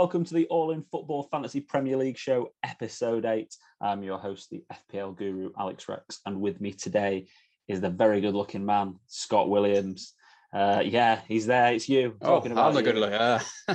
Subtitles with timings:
[0.00, 3.54] welcome to the All in Football Fantasy Premier League Show, episode eight.
[3.82, 7.26] I'm your host, the FPL guru, Alex Rex, and with me today
[7.68, 10.14] is the very good looking man, Scott Williams.
[10.54, 11.74] Uh, yeah, he's there.
[11.74, 12.16] It's you.
[12.22, 12.96] Oh, I'm a good.
[12.96, 13.40] Uh,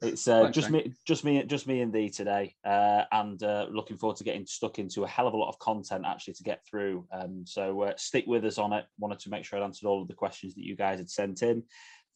[0.00, 3.66] it's uh, Thanks, just me, just me, just me and thee today, uh, and uh,
[3.70, 6.42] looking forward to getting stuck into a hell of a lot of content actually to
[6.42, 7.06] get through.
[7.12, 8.86] Um, so uh, stick with us on it.
[8.98, 11.42] Wanted to make sure I answered all of the questions that you guys had sent
[11.42, 11.64] in.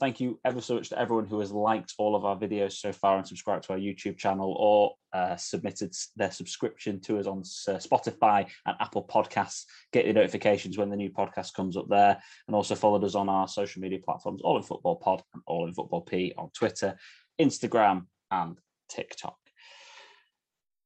[0.01, 2.92] Thank you ever so much to everyone who has liked all of our videos so
[2.92, 7.39] far and subscribed to our YouTube channel or uh, submitted their subscription to us on
[7.39, 9.62] uh, Spotify and Apple Podcasts.
[9.92, 13.28] Get your notifications when the new podcast comes up there, and also followed us on
[13.28, 16.97] our social media platforms, All in Football Pod and All in Football P on Twitter,
[17.41, 18.58] Instagram, and
[18.89, 19.39] TikTok.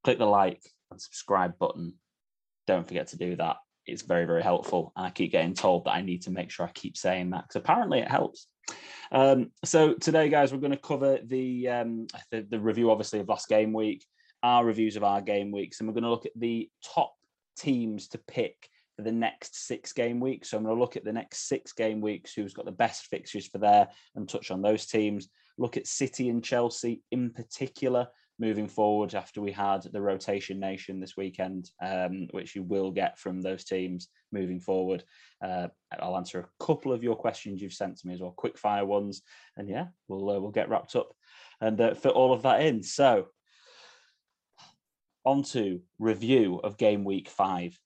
[0.05, 1.95] Click the like and subscribe button.
[2.67, 3.57] Don't forget to do that.
[3.89, 4.93] It's very, very helpful.
[4.97, 7.45] And I keep getting told that I need to make sure I keep saying that
[7.49, 8.47] because apparently it helps.
[9.11, 13.29] Um, so today, guys, we're going to cover the, um, the, the review, obviously, of
[13.29, 14.05] last game week,
[14.43, 17.15] our reviews of our game weeks, and we're going to look at the top
[17.59, 20.51] teams to pick for the next six game weeks.
[20.51, 23.07] So I'm going to look at the next six game weeks, who's got the best
[23.07, 25.29] fixtures for there, and touch on those teams.
[25.57, 31.01] Look at City and Chelsea in particular, moving forward after we had the rotation nation
[31.01, 35.03] this weekend, um, which you will get from those teams moving forward.
[35.45, 38.59] Uh, I'll answer a couple of your questions you've sent to me as well, quick
[38.59, 39.23] fire ones,
[39.57, 41.13] and yeah, we'll uh, we'll get wrapped up
[41.61, 42.83] and uh, fit all of that in.
[42.83, 43.27] So,
[45.25, 47.79] on to review of game week five.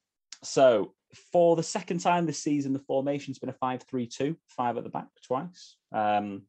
[0.45, 0.95] So,
[1.33, 4.85] for the second time this season, the formation's been a 5 3 2, five at
[4.85, 5.77] the back twice.
[5.93, 6.43] Um,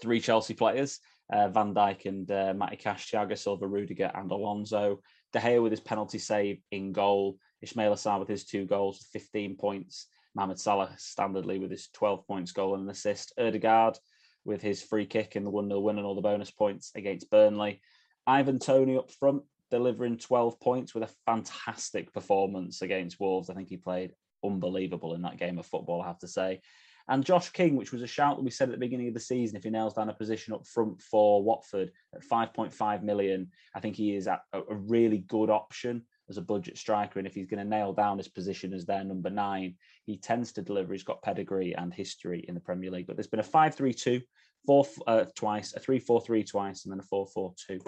[0.00, 1.00] three Chelsea players
[1.32, 5.00] uh, Van Dijk and uh, Matty Cash, Thiago Silva, Rudiger, and Alonso.
[5.32, 7.38] De Gea with his penalty save in goal.
[7.64, 10.06] Ismaila Sarr with his two goals, 15 points.
[10.34, 13.32] Mohamed Salah standardly with his 12 points goal and an assist.
[13.38, 13.98] Odegaard
[14.44, 17.30] with his free kick in the 1 0 win and all the bonus points against
[17.30, 17.80] Burnley.
[18.26, 23.50] Ivan Toney up front, delivering 12 points with a fantastic performance against Wolves.
[23.50, 24.12] I think he played
[24.44, 26.60] unbelievable in that game of football, I have to say.
[27.08, 29.20] And Josh King, which was a shout that we said at the beginning of the
[29.20, 33.80] season, if he nails down a position up front for Watford at 5.5 million, I
[33.80, 37.18] think he is a, a really good option as a budget striker.
[37.18, 39.74] And if he's going to nail down his position as their number nine,
[40.06, 40.92] he tends to deliver.
[40.92, 43.06] He's got pedigree and history in the Premier League.
[43.06, 44.20] But there's been a 5 3 2,
[44.66, 47.80] four uh, twice, a 3 4 3 twice, and then a 4 4 2.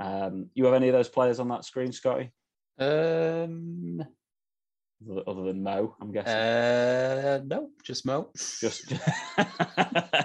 [0.00, 2.32] Um, you have any of those players on that screen, Scotty?
[2.78, 4.02] Um,
[5.26, 6.32] other than Mo, I'm guessing.
[6.32, 8.30] Uh, no, just Mo.
[8.60, 8.92] Just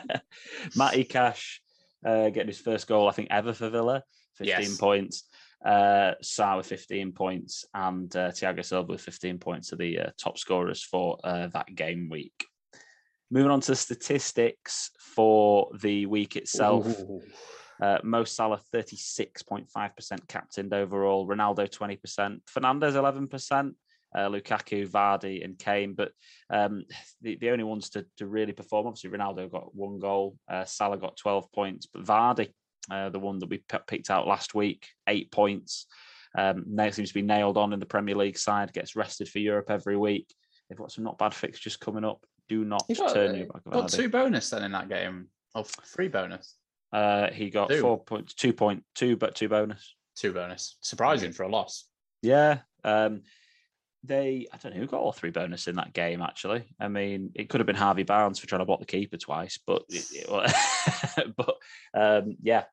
[0.75, 1.61] Matty Cash
[2.05, 4.03] uh, getting his first goal, I think, ever for Villa,
[4.37, 4.77] 15 yes.
[4.77, 5.23] points.
[5.63, 10.09] Uh, Sarr with 15 points, and uh, Thiago Silva with 15 points are the uh,
[10.17, 12.45] top scorers for uh, that game week.
[13.29, 16.87] Moving on to statistics for the week itself.
[17.81, 23.71] Uh, Mo Salah 36.5% captained overall, Ronaldo 20%, Fernandez 11%,
[24.15, 25.93] uh, Lukaku, Vardy, and Kane.
[25.93, 26.11] But
[26.49, 26.83] um,
[27.21, 30.97] the, the only ones to, to really perform, obviously, Ronaldo got one goal, uh, Salah
[30.97, 32.51] got 12 points, but Vardy,
[32.91, 35.87] uh, the one that we p- picked out last week, eight points.
[36.37, 39.69] Um, seems to be nailed on in the Premier League side, gets rested for Europe
[39.69, 40.27] every week.
[40.69, 42.23] They've got some not bad fixtures coming up.
[42.47, 43.63] Do not got, turn your back.
[43.69, 45.27] Got two bonus then in that game.
[45.55, 46.55] Oh, three bonus.
[46.91, 47.81] Uh, he got two.
[47.81, 49.95] four points, two point two, but two bonus.
[50.15, 50.77] Two bonus.
[50.81, 51.85] Surprising for a loss.
[52.21, 52.59] Yeah.
[52.83, 53.21] Um,
[54.03, 56.21] they I don't know who got all three bonus in that game.
[56.21, 59.17] Actually, I mean, it could have been Harvey Barnes for trying to block the keeper
[59.17, 59.83] twice, but
[61.37, 61.55] but
[61.93, 62.63] um, yeah,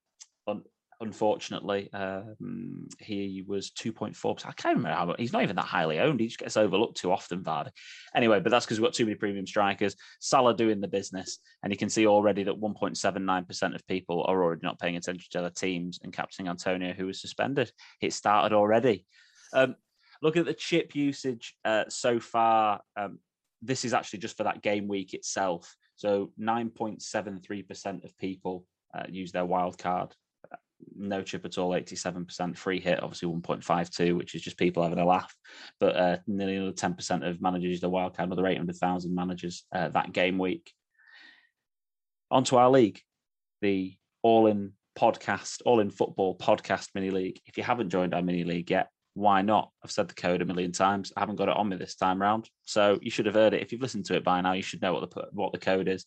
[0.47, 0.63] un-
[1.01, 4.37] unfortunately, um, he was two point four.
[4.45, 5.07] I can't remember how.
[5.07, 6.21] much, He's not even that highly owned.
[6.21, 7.71] He just gets overlooked too often, Vardy.
[8.15, 9.97] Anyway, but that's because we've got too many premium strikers.
[10.21, 13.75] Salah doing the business, and you can see already that one point seven nine percent
[13.75, 17.21] of people are already not paying attention to their teams and captaining Antonio, who was
[17.21, 17.71] suspended.
[18.01, 19.05] It started already.
[19.53, 19.75] Um,
[20.23, 23.19] looking at the chip usage uh, so far, um,
[23.63, 25.77] this is actually just for that game week itself.
[25.97, 28.65] So 9.73% of people
[28.95, 30.15] uh, use their wild card.
[30.95, 35.07] No chip at all, 87% free hit, obviously 1.52, which is just people having a
[35.07, 35.35] laugh.
[35.81, 39.89] But uh, nearly another 10% of managers use their wild card, another 800,000 managers uh,
[39.89, 40.71] that game week.
[42.31, 43.01] Onto our league,
[43.63, 47.41] the All In podcast, All In Football podcast mini league.
[47.47, 49.71] If you haven't joined our mini league yet, why not?
[49.83, 51.11] I've said the code a million times.
[51.17, 53.63] I haven't got it on me this time round, so you should have heard it.
[53.63, 55.89] If you've listened to it by now, you should know what the what the code
[55.89, 56.05] is.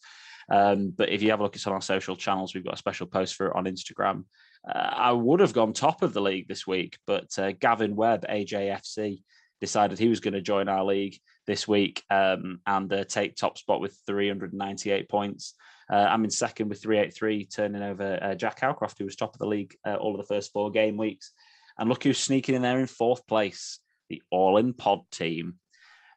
[0.52, 2.78] Um, but if you have a look at on our social channels, we've got a
[2.78, 4.26] special post for it on Instagram.
[4.68, 8.26] Uh, I would have gone top of the league this week, but uh, Gavin Webb,
[8.30, 9.24] AJFC,
[9.60, 11.20] decided he was going to join our league.
[11.48, 15.56] this week um, and uh, take top spot with 398 points.
[15.92, 19.40] Uh, I'm in second with 383, turning over uh, Jack Howcroft, who was top of
[19.40, 21.32] the league uh, all of the first four game weeks.
[21.80, 23.80] And look who's sneaking in there in fourth place,
[24.10, 25.56] the All In Pod team,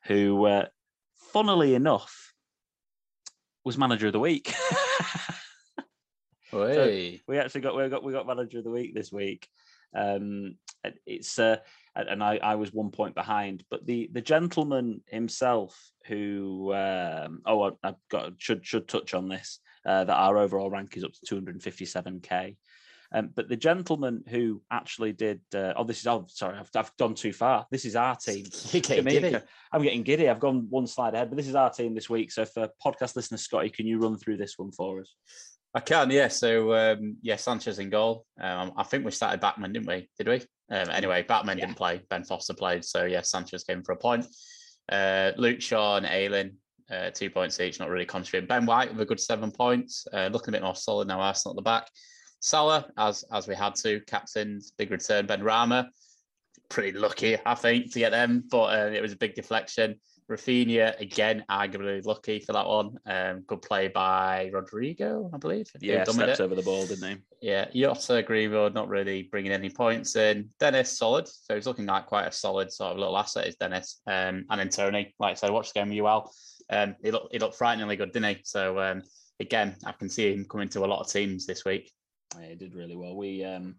[0.06, 0.66] who, uh,
[1.32, 2.34] funnily enough,
[3.64, 4.52] was manager of the week.
[6.50, 9.48] so we actually got we got we got manager of the week this week.
[9.94, 10.56] Um,
[11.06, 11.58] it's uh,
[11.94, 17.62] and I, I was one point behind, but the the gentleman himself who um, oh
[17.62, 21.12] I, have got should should touch on this uh, that our overall rank is up
[21.12, 22.56] to 257k.
[23.14, 26.96] Um, but the gentleman who actually did, uh, oh, this is, oh, sorry, I've, I've
[26.96, 27.66] gone too far.
[27.70, 28.46] This is our team.
[28.72, 29.36] getting giddy.
[29.72, 30.28] I'm getting giddy.
[30.28, 32.32] I've gone one slide ahead, but this is our team this week.
[32.32, 35.14] So for podcast listener Scotty, can you run through this one for us?
[35.74, 36.28] I can, yeah.
[36.28, 38.26] So um, yeah, Sanchez in goal.
[38.40, 40.08] Um, I think we started Bachmann, didn't we?
[40.18, 40.36] Did we?
[40.74, 41.66] Um, anyway, Bachmann yeah.
[41.66, 42.02] didn't play.
[42.10, 42.84] Ben Foster played.
[42.84, 44.26] So yeah, Sanchez came for a point.
[44.90, 46.56] Uh, Luke Shaw and Ayling,
[46.90, 48.48] uh, two points each, not really contributing.
[48.48, 51.20] Ben White with a good seven points, uh, looking a bit more solid now.
[51.20, 51.88] Arsenal at the back.
[52.42, 55.26] Salah, as as we had to, captains, big return.
[55.28, 55.86] Benrahma,
[56.68, 60.00] pretty lucky, I think, to get them, but uh, it was a big deflection.
[60.28, 62.96] Raphinha, again, arguably lucky for that one.
[63.06, 65.68] Um, good play by Rodrigo, I believe.
[65.80, 67.48] Yeah, steps over the ball, didn't he?
[67.48, 70.48] Yeah, Jota, Greenwood, not really bringing any points in.
[70.58, 71.28] Dennis, solid.
[71.28, 74.00] So he's looking like quite a solid sort of little asset, is Dennis.
[74.06, 76.32] Um, and then Toney, like I said, watched the game with you well.
[76.70, 78.42] Um, he looked, he looked frighteningly good, didn't he?
[78.44, 79.02] So um,
[79.38, 81.92] again, I can see him coming to a lot of teams this week.
[82.40, 83.16] He did really well.
[83.16, 83.76] We um,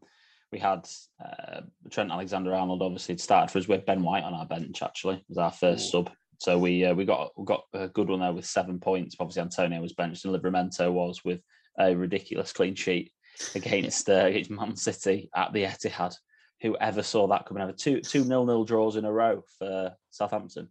[0.52, 0.88] we had
[1.24, 5.24] uh, Trent Alexander Arnold obviously started for us with Ben White on our bench actually
[5.28, 6.04] was our first Ooh.
[6.06, 6.12] sub
[6.44, 9.16] so we uh, we got we got a good one there with seven points.
[9.18, 11.40] Obviously, Antonio was benched, and Livramento was with
[11.80, 13.14] a ridiculous clean sheet
[13.56, 16.14] against uh, against Man City at the Etihad.
[16.62, 20.68] Whoever saw that coming over two two nil nil draws in a row for Southampton?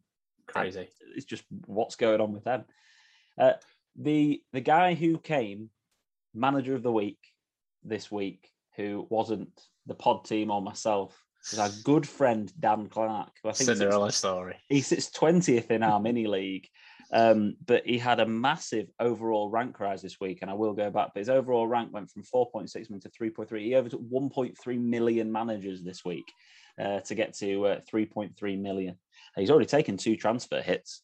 [0.47, 0.91] Crazy.
[1.17, 2.65] It's just what's going on with them.
[3.39, 3.53] Uh,
[3.97, 5.71] the the guy who came
[6.35, 7.19] manager of the week
[7.85, 9.49] this week, who wasn't
[9.87, 11.17] the pod team or myself,
[11.53, 13.31] is our good friend Dan Clark.
[13.43, 14.57] Who I think Cinderella sits, story.
[14.69, 16.69] He sits twentieth in our mini league,
[17.13, 20.91] um, but he had a massive overall rank rise this week, and I will go
[20.91, 21.11] back.
[21.15, 23.65] But his overall rank went from four point six million to three point three.
[23.65, 26.27] He overtook one point three million managers this week
[26.81, 28.97] uh, to get to uh, three point three million.
[29.35, 31.03] He's already taken two transfer hits.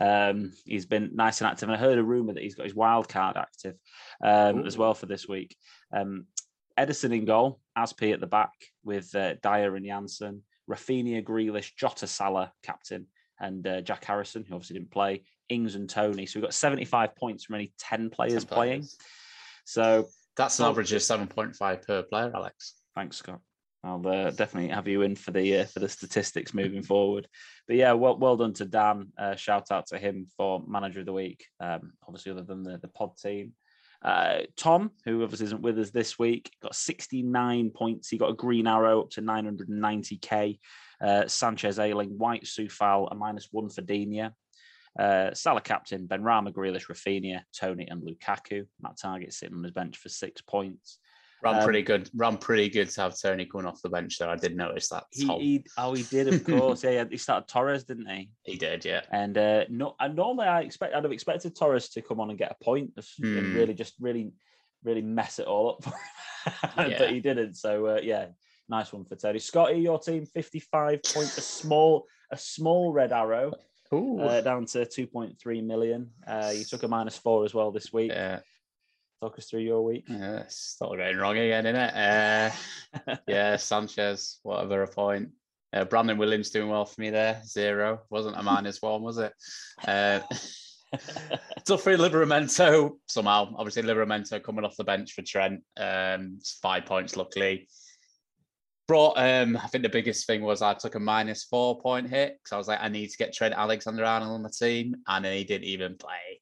[0.00, 2.74] Um, he's been nice and active, and I heard a rumor that he's got his
[2.74, 3.74] wild card active
[4.22, 5.56] um, as well for this week.
[5.92, 6.26] Um,
[6.78, 8.52] Ederson in goal, Azpi at the back
[8.84, 13.06] with uh, Dier and Janssen, Raphinha, Grealish, Jota Salah, captain,
[13.38, 16.26] and uh, Jack Harrison, who obviously didn't play, Ings and Toney.
[16.26, 18.86] So we've got 75 points from only 10 players 10 playing.
[19.64, 22.74] So that's an average of 7.5 per player, Alex.
[22.94, 23.40] Thanks, Scott.
[23.82, 27.26] I'll uh, definitely have you in for the uh, for the statistics moving forward.
[27.66, 29.08] But yeah, well, well done to Dan.
[29.18, 31.46] Uh, shout out to him for manager of the week.
[31.60, 33.54] Um, obviously, other than the, the pod team,
[34.02, 38.08] uh, Tom, who obviously isn't with us this week, got 69 points.
[38.08, 40.58] He got a green arrow up to 990k.
[41.00, 44.30] Uh, Sanchez, Ayling, White, Coufal, a minus one for Digne.
[44.98, 48.66] Uh, Salah captain, Benrahma, Grealish, Raphinha, Toney, and Lukaku.
[48.80, 50.98] Matt Targett sitting on his bench for six points.
[51.42, 52.10] Run um, pretty good.
[52.14, 54.28] Run pretty good to have Toney coming off the bench there.
[54.28, 55.04] I did notice that.
[55.10, 56.84] He, he oh, he did, of course.
[56.84, 58.30] yeah, he started Torres, didn't he?
[58.42, 59.02] He did, yeah.
[59.10, 62.38] And uh, no, and normally I expect I'd have expected Torres to come on and
[62.38, 63.38] get a point mm.
[63.38, 63.56] and hmm.
[63.56, 64.32] really just really,
[64.84, 65.94] really mess it all up,
[66.76, 66.94] yeah.
[66.98, 67.54] but he didn't.
[67.54, 68.26] So uh, yeah,
[68.68, 69.38] nice one for Toney.
[69.38, 73.52] Scotty, your team fifty-five points, a small, a small red arrow.
[73.92, 76.10] Uh, down to 2.3 million.
[76.24, 78.12] Uh, you took a minus four as well this week.
[78.12, 78.38] Yeah.
[79.20, 80.04] Talk us through your week.
[80.08, 81.94] Yeah, it's all going wrong again, isn't it?
[81.94, 85.28] Uh, yeah, Sanchez, whatever a point.
[85.74, 87.42] Uh, Brandon Williams doing well for me there.
[87.44, 88.00] Zero.
[88.08, 89.34] Wasn't a minus one, was it?
[89.86, 90.20] Uh,
[91.66, 93.54] tough for Livramento somehow.
[93.56, 95.60] Obviously, Livramento coming off the bench for Trent.
[95.76, 97.68] Um, five points, luckily.
[98.88, 102.38] Brought, um, I think the biggest thing was I took a minus four point hit
[102.42, 105.26] because I was like, I need to get Trent Alexander Arnold on the team, and
[105.26, 106.40] he didn't even play.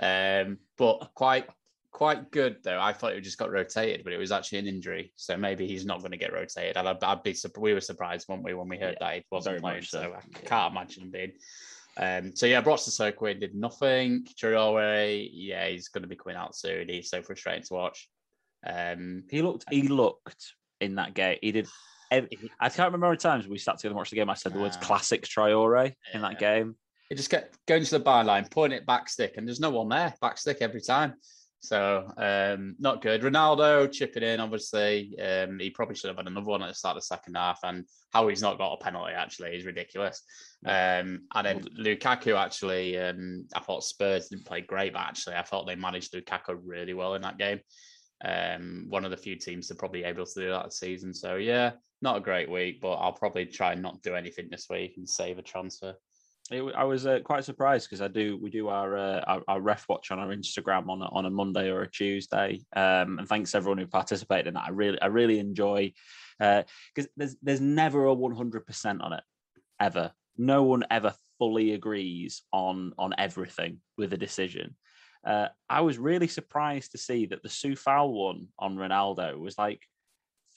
[0.00, 1.46] Um, but quite
[1.90, 2.80] quite good though.
[2.80, 5.84] I thought it just got rotated, but it was actually an injury, so maybe he's
[5.84, 6.76] not going to get rotated.
[6.76, 9.60] I'd, I'd be we were surprised, weren't we, when we heard yeah, that he wasn't
[9.60, 9.82] playing?
[9.82, 10.38] So, so I yeah.
[10.44, 11.32] can't imagine him being.
[11.96, 14.24] Um, so yeah, brought Sissoko did nothing.
[14.40, 16.88] Traore, yeah, he's going to be coming out soon.
[16.88, 18.08] He's so frustrating to watch.
[18.66, 21.38] Um, he looked, he looked in that game.
[21.42, 21.68] He did.
[22.12, 24.30] I can't remember how many times we sat together and watched the game.
[24.30, 26.76] I said the words "classic Traore" in that game.
[27.08, 29.88] He just kept going to the byline, putting it back stick, and there's no one
[29.88, 30.14] there.
[30.20, 31.14] Back stick every time.
[31.60, 33.20] So um, not good.
[33.20, 35.14] Ronaldo chipping in, obviously.
[35.20, 37.60] Um, he probably should have had another one at the start of the second half.
[37.62, 40.22] And how he's not got a penalty actually is ridiculous.
[40.64, 45.42] Um, and then Lukaku actually, um, I thought Spurs didn't play great, but actually I
[45.42, 47.60] thought they managed Lukaku really well in that game.
[48.24, 51.12] Um, one of the few teams to probably able to do that this season.
[51.12, 54.66] So yeah, not a great week, but I'll probably try and not do anything this
[54.70, 55.94] week and save a transfer.
[56.52, 59.88] I was uh, quite surprised because I do we do our, uh, our, our ref
[59.88, 63.54] watch on our Instagram on a, on a Monday or a Tuesday, um, and thanks
[63.54, 64.64] everyone who participated in that.
[64.66, 65.92] I really I really enjoy
[66.38, 66.64] because
[66.98, 69.22] uh, there's there's never a one hundred percent on it
[69.78, 70.12] ever.
[70.36, 74.74] No one ever fully agrees on on everything with a decision.
[75.24, 79.82] Uh, I was really surprised to see that the foul one on Ronaldo was like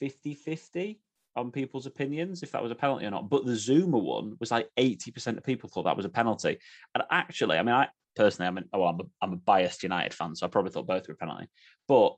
[0.00, 1.00] 50 50
[1.36, 3.28] on people's opinions if that was a penalty or not.
[3.28, 6.58] But the Zouma one was like 80% of people thought that was a penalty.
[6.94, 10.14] And actually, I mean, I personally, I'm, an, oh, I'm, a, I'm a biased United
[10.14, 11.48] fan, so I probably thought both were a penalty.
[11.88, 12.16] But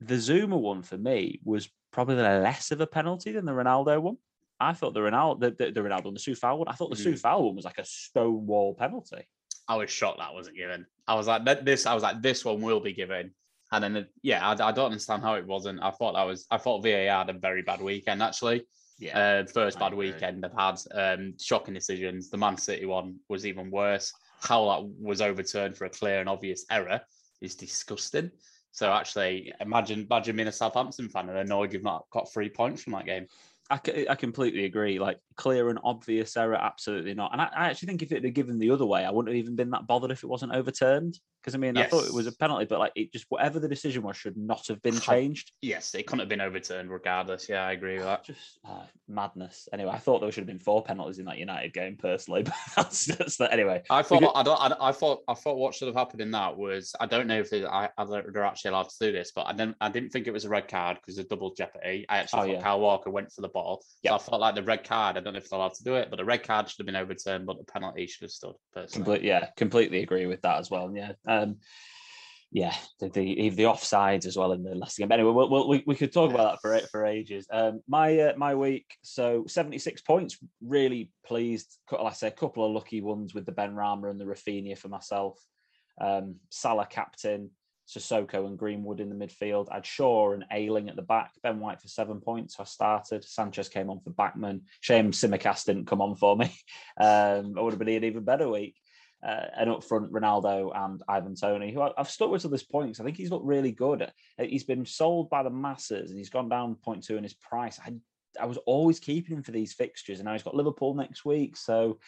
[0.00, 4.16] the Zouma one for me was probably less of a penalty than the Ronaldo one.
[4.58, 6.96] I thought the Ronaldo, the, the, the Ronaldo and the Coufal one, I thought the
[6.96, 7.12] mm.
[7.12, 9.26] Coufal one was like a stonewall penalty.
[9.68, 10.86] I was shocked that wasn't given.
[11.06, 13.32] I was like, this, I was like, this one will be given.
[13.72, 15.82] And then, yeah, I, I, don't understand how it wasn't.
[15.82, 18.66] I thought that was, I thought VAR had a very bad weekend actually.
[18.98, 20.78] Yeah, uh, first bad weekend they've had.
[20.94, 22.28] Um, shocking decisions.
[22.28, 24.12] The Man City one was even worse.
[24.42, 27.00] How that was overturned for a clear and obvious error
[27.40, 28.30] is disgusting.
[28.70, 32.82] So actually, imagine imagine being a Southampton fan and annoyed you've not got three points
[32.82, 33.26] from that game.
[33.70, 34.98] I, I completely agree.
[34.98, 37.32] Like clear and obvious error, absolutely not.
[37.32, 39.42] And I, I, actually think if it had given the other way, I wouldn't have
[39.42, 41.18] even been that bothered if it wasn't overturned.
[41.42, 41.86] Because I mean, yes.
[41.86, 44.36] I thought it was a penalty, but like it just whatever the decision was should
[44.36, 45.50] not have been changed.
[45.60, 47.48] Yes, it couldn't have been overturned regardless.
[47.48, 48.24] Yeah, I agree with that.
[48.24, 49.68] Just uh, madness.
[49.72, 52.54] Anyway, I thought there should have been four penalties in that United game personally, but
[52.76, 53.52] that's, that's that.
[53.52, 54.60] Anyway, I thought I don't.
[54.60, 57.40] I, I, thought I thought what should have happened in that was I don't know
[57.40, 59.76] if they, I, they're actually allowed to do this, but I didn't.
[59.80, 62.06] I didn't think it was a red card because of double jeopardy.
[62.08, 62.62] I actually oh, thought yeah.
[62.62, 63.84] Kyle Walker went for the ball.
[64.02, 65.16] Yeah, so I felt like the red card.
[65.16, 66.86] I don't know if they're allowed to do it, but the red card should have
[66.86, 68.54] been overturned, but the penalty should have stood.
[68.72, 70.92] Personally, Complete, yeah, completely agree with that as well.
[70.94, 71.12] Yeah.
[71.32, 71.56] Um,
[72.52, 75.10] yeah, the, the the offsides as well in the last game.
[75.10, 77.46] Anyway, we'll, we'll, we could talk about that for for ages.
[77.50, 80.36] Um, my uh, my week, so seventy six points.
[80.60, 81.78] Really pleased.
[81.90, 84.88] Like I say, a couple of lucky ones with the Benrahma and the Raphinha for
[84.88, 85.38] myself.
[85.98, 87.52] Um, Salah captain,
[87.88, 89.68] Sissoko and Greenwood in the midfield.
[89.70, 91.32] I had Shaw and Ayling at the back.
[91.42, 92.56] Ben White for seven points.
[92.60, 93.24] I started.
[93.24, 94.62] Sanchez came on for Bachmann.
[94.82, 96.54] Shame Tsimikas didn't come on for me.
[97.00, 98.76] Um, I would have been an even better week
[99.22, 102.88] uh, and up front Ronaldo and Ivan Toney, who I've stuck with to this point
[102.88, 104.02] because I think he's looked really good.
[104.02, 107.78] Uh, he's been sold by the masses and he's gone down 0.2 in his price.
[107.84, 107.92] I,
[108.40, 111.56] I was always keeping him for these fixtures, and now he's got Liverpool next week,
[111.56, 111.98] so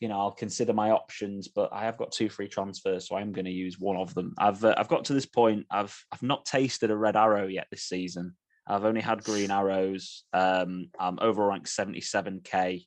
[0.00, 1.48] you know I'll consider my options.
[1.48, 4.34] But I have got two free transfers, so I'm going to use one of them.
[4.38, 5.66] I've uh, I've got to this point.
[5.70, 8.34] I've I've not tasted a red arrow yet this season.
[8.66, 10.24] I've only had green arrows.
[10.32, 12.84] Um, I'm over ranked 77k.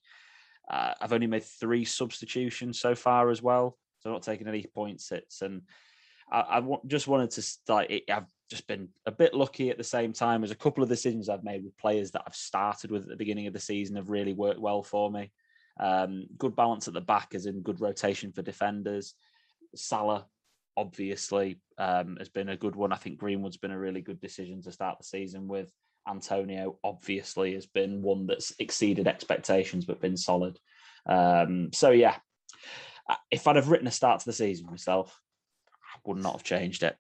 [0.70, 5.10] Uh, I've only made three substitutions so far as well, so not taking any points
[5.10, 5.42] hits.
[5.42, 5.62] And
[6.32, 7.92] I, I w- just wanted to start.
[8.10, 11.30] I've just been a bit lucky at the same time as a couple of decisions
[11.30, 14.10] I've made with players that I've started with at the beginning of the season have
[14.10, 15.32] really worked well for me.
[15.80, 19.16] Um, good balance at the back, as in good rotation for defenders.
[19.76, 20.26] Salah,
[20.78, 22.92] obviously, um, has been a good one.
[22.92, 25.72] I think Greenwood's been a really good decision to start the season with.
[26.08, 30.58] Antonio obviously has been one that's exceeded expectations but been solid.
[31.06, 32.18] Um, so yeah,
[33.30, 35.20] if I'd have written a start to the season myself,
[35.72, 36.96] I would not have changed it.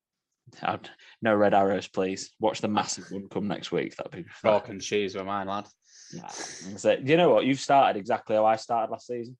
[0.61, 0.89] I'd,
[1.21, 2.31] no red arrows, please.
[2.39, 3.95] Watch the massive one come next week.
[3.95, 5.67] That'd be fork and cheese with mine, lad.
[6.13, 7.45] Nah, so, you know what?
[7.45, 9.37] You've started exactly how I started last season.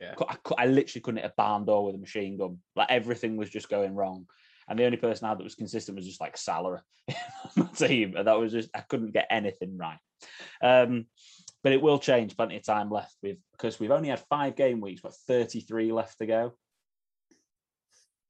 [0.00, 0.14] Yeah.
[0.26, 2.58] I, I, literally couldn't hit a barn door with a machine gun.
[2.74, 4.26] Like everything was just going wrong.
[4.68, 6.82] And the only person I had that was consistent was just like Salah
[7.76, 8.14] team.
[8.16, 9.98] And that was just, I couldn't get anything right.
[10.62, 11.06] Um,
[11.62, 12.36] but it will change.
[12.36, 16.18] Plenty of time left with because we've only had five game weeks, but 33 left
[16.18, 16.52] to go.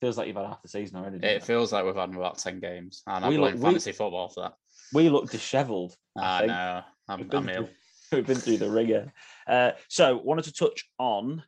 [0.00, 1.16] Feels like you've had half the season already.
[1.16, 3.02] It, it feels like we've had about 10 games.
[3.06, 4.54] And I'm playing fantasy football for that.
[4.92, 5.96] We look dishevelled.
[6.16, 6.82] I, I know.
[7.08, 7.68] I'm, we've been, I'm through,
[8.12, 9.12] we've been through the ringer.
[9.46, 11.42] Uh, so, wanted to touch on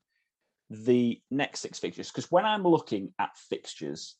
[0.69, 4.17] the next six fixtures because when I'm looking at fixtures,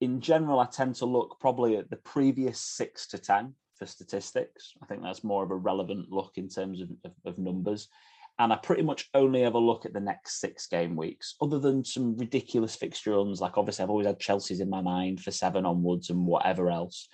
[0.00, 4.74] in general, I tend to look probably at the previous six to 10 for statistics.
[4.82, 7.88] I think that's more of a relevant look in terms of, of, of, numbers.
[8.38, 11.84] And I pretty much only ever look at the next six game weeks, other than
[11.84, 13.40] some ridiculous fixture runs.
[13.40, 17.08] Like, obviously, I've always had Chelsea's in my mind for seven onwards and whatever else.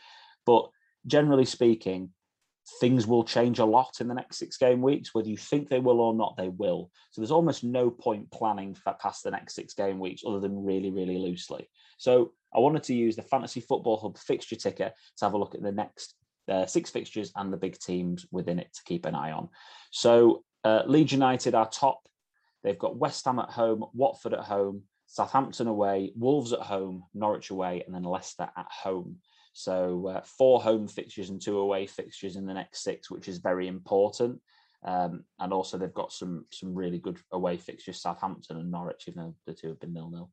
[0.44, 0.68] But
[1.06, 2.10] generally speaking,
[2.80, 5.14] things will change a lot in the next six game weeks.
[5.14, 6.90] Whether you think they will or not, they will.
[7.10, 10.64] So there's almost no point planning for past the next six game weeks other than
[10.64, 11.68] really, really loosely.
[11.98, 15.54] So I wanted to use the Fantasy Football Hub fixture ticker to have a look
[15.54, 16.14] at the next
[16.48, 19.48] uh, six fixtures and the big teams within it to keep an eye on.
[19.90, 22.00] So uh, Leeds United are top.
[22.62, 27.50] They've got West Ham at home, Watford at home, Southampton away, Wolves at home, Norwich
[27.50, 29.16] away, and then Leicester at home.
[29.52, 33.38] So uh, four home fixtures and two away fixtures in the next six, which is
[33.38, 34.40] very important.
[34.84, 39.22] Um, and also they've got some some really good away fixtures, Southampton and Norwich, even
[39.22, 40.30] though the two have been nil nil.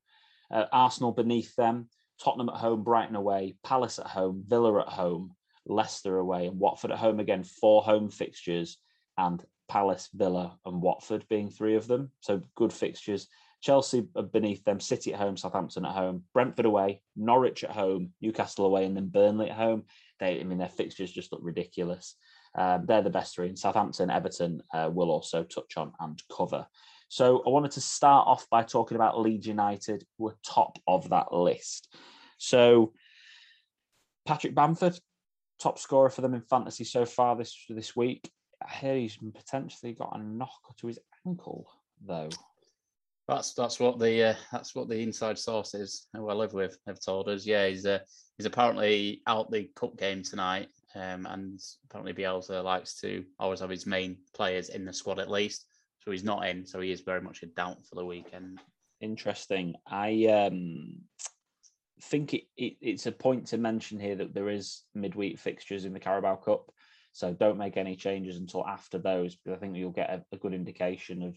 [0.50, 1.88] Uh, Arsenal beneath them,
[2.24, 5.34] Tottenham at home, Brighton away, Palace at home, Villa at home,
[5.66, 7.44] Leicester away, and Watford at home again.
[7.44, 8.78] Four home fixtures,
[9.18, 12.12] and Palace, Villa, and Watford being three of them.
[12.22, 13.28] So good fixtures.
[13.62, 18.66] Chelsea beneath them, City at home, Southampton at home, Brentford away, Norwich at home, Newcastle
[18.66, 19.84] away, and then Burnley at home.
[20.20, 22.16] They, I mean, their fixtures just look ridiculous.
[22.58, 23.48] Um, they're the best three.
[23.48, 26.66] And Southampton, Everton uh, will also touch on and cover.
[27.12, 31.10] So I wanted to start off by talking about Leeds United, who are top of
[31.10, 31.94] that list.
[32.38, 32.94] So
[34.25, 34.98] Patrick Bamford,
[35.60, 38.32] top scorer for them in fantasy so far this this week.
[38.65, 41.70] I hear he's potentially got a knock to his ankle,
[42.01, 42.30] though.
[43.27, 47.01] That's that's what the uh, that's what the inside sources who I live with have
[47.01, 47.46] told us.
[47.46, 48.00] Yeah, he's uh,
[48.38, 53.70] he's apparently out the cup game tonight, um, and apparently Bielsa likes to always have
[53.70, 55.65] his main players in the squad at least.
[56.03, 58.60] So he's not in, so he is very much a doubt for the weekend.
[59.01, 59.75] Interesting.
[59.88, 61.01] I um,
[62.01, 65.93] think it, it, it's a point to mention here that there is midweek fixtures in
[65.93, 66.72] the Carabao Cup,
[67.13, 69.36] so don't make any changes until after those.
[69.36, 71.36] Because I think you'll get a, a good indication of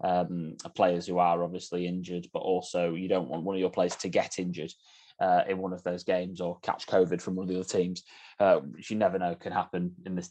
[0.00, 3.96] um, players who are obviously injured, but also you don't want one of your players
[3.96, 4.72] to get injured
[5.20, 8.04] uh, in one of those games or catch COVID from one of the other teams,
[8.38, 10.30] uh, which you never know can happen in this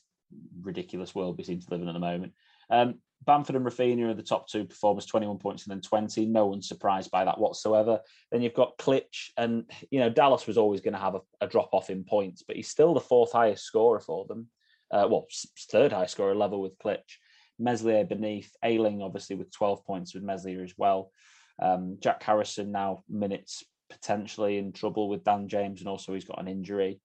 [0.61, 2.33] ridiculous world we seem to live in at the moment.
[2.69, 6.25] Um, Bamford and Raphinha are the top two performers, 21 points and then 20.
[6.25, 7.99] No one's surprised by that whatsoever.
[8.31, 11.47] Then you've got Klich, and you know Dallas was always going to have a, a,
[11.47, 14.47] drop off in points, but he's still the fourth highest scorer for them.
[14.91, 15.27] Uh, well,
[15.71, 17.17] third highest scorer level with Klich.
[17.59, 21.11] Meslier beneath, Ayling obviously with 12 points with Meslier as well.
[21.59, 26.39] Um, Jack Harrison now minutes potentially in trouble with Dan James, and also he's got
[26.39, 26.99] an injury.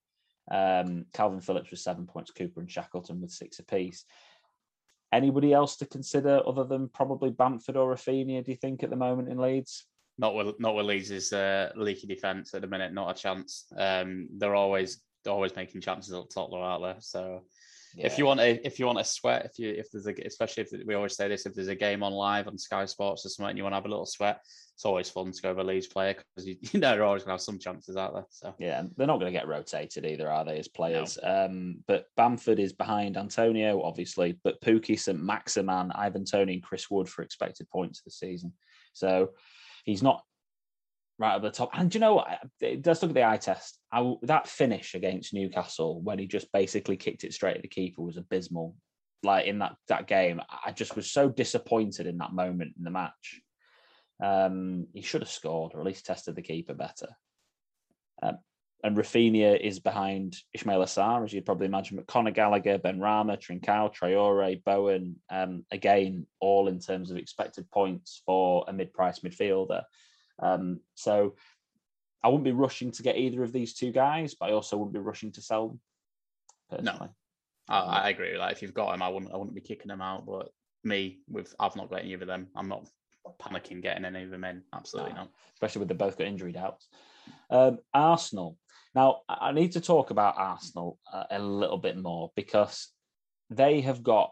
[0.51, 4.05] Um, Kalvin Phillips with seven points, Cooper and Shackleton with six apiece.
[5.13, 8.95] Anybody else to consider other than probably Bamford or Raphinha, do you think, at the
[8.95, 9.85] moment in Leeds?
[10.17, 13.65] Not with not with Leeds' uh, leaky defence at the minute, not a chance.
[13.77, 16.95] Um, they're always always making chances up top, though, aren't they?
[16.99, 17.43] So
[17.95, 18.05] yeah.
[18.05, 20.63] If you want a if you want a sweat, if you if there's a especially
[20.63, 23.29] if we always say this, if there's a game on live on Sky Sports or
[23.29, 24.41] something, and you want to have a little sweat,
[24.73, 27.33] it's always fun to go over Leeds player because you, you know they're always gonna
[27.33, 28.25] have some chances out there.
[28.29, 31.17] So yeah, they're not gonna get rotated either, are they, as players?
[31.21, 31.45] No.
[31.45, 36.89] Um, but Bamford is behind Antonio, obviously, but Pukki, St Maximin, Ivan Toney, and Chris
[36.89, 38.53] Wood for expected points this season.
[38.93, 39.31] So
[39.85, 40.23] he's not
[41.19, 41.69] right at the top.
[41.73, 42.27] And you know what?
[42.61, 43.77] Let's look at the eye test.
[43.91, 48.01] I, that finish against Newcastle when he just basically kicked it straight at the keeper
[48.01, 48.75] was abysmal.
[49.21, 52.91] Like in that that game, I just was so disappointed in that moment in the
[52.91, 53.41] match.
[54.21, 57.07] Um, he should have scored or at least tested the keeper better.
[58.21, 58.37] Um,
[58.83, 61.95] and Raphinha is behind Ismaila Assar, as you'd probably imagine.
[61.95, 68.21] But Conor Gallagher, Benrahma, Trincao, Traore, Bowen, um, again, all in terms of expected points
[68.25, 69.83] for a mid-price midfielder.
[70.39, 71.35] Um, so
[72.23, 74.93] I wouldn't be rushing to get either of these two guys, but I also wouldn't
[74.93, 75.79] be rushing to sell them.
[76.69, 77.09] Personally.
[77.69, 78.51] No, I, I agree with that.
[78.51, 79.33] If you've got them, I wouldn't.
[79.33, 80.25] I wouldn't be kicking them out.
[80.25, 80.49] But
[80.83, 82.47] me, with I've not got any of them.
[82.55, 82.87] I'm not
[83.41, 84.63] panicking getting any of them in.
[84.73, 85.19] Absolutely no.
[85.19, 85.29] not.
[85.53, 86.87] Especially with they both got injury doubts.
[87.49, 88.57] Um, Arsenal.
[88.95, 92.89] Now I need to talk about Arsenal uh, a little bit more because
[93.49, 94.31] they have got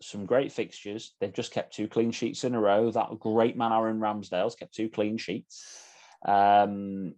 [0.00, 1.14] some great fixtures.
[1.20, 2.90] They've just kept two clean sheets in a row.
[2.90, 5.64] That great man Aaron Ramsdale's kept two clean sheets.
[6.26, 7.14] Um,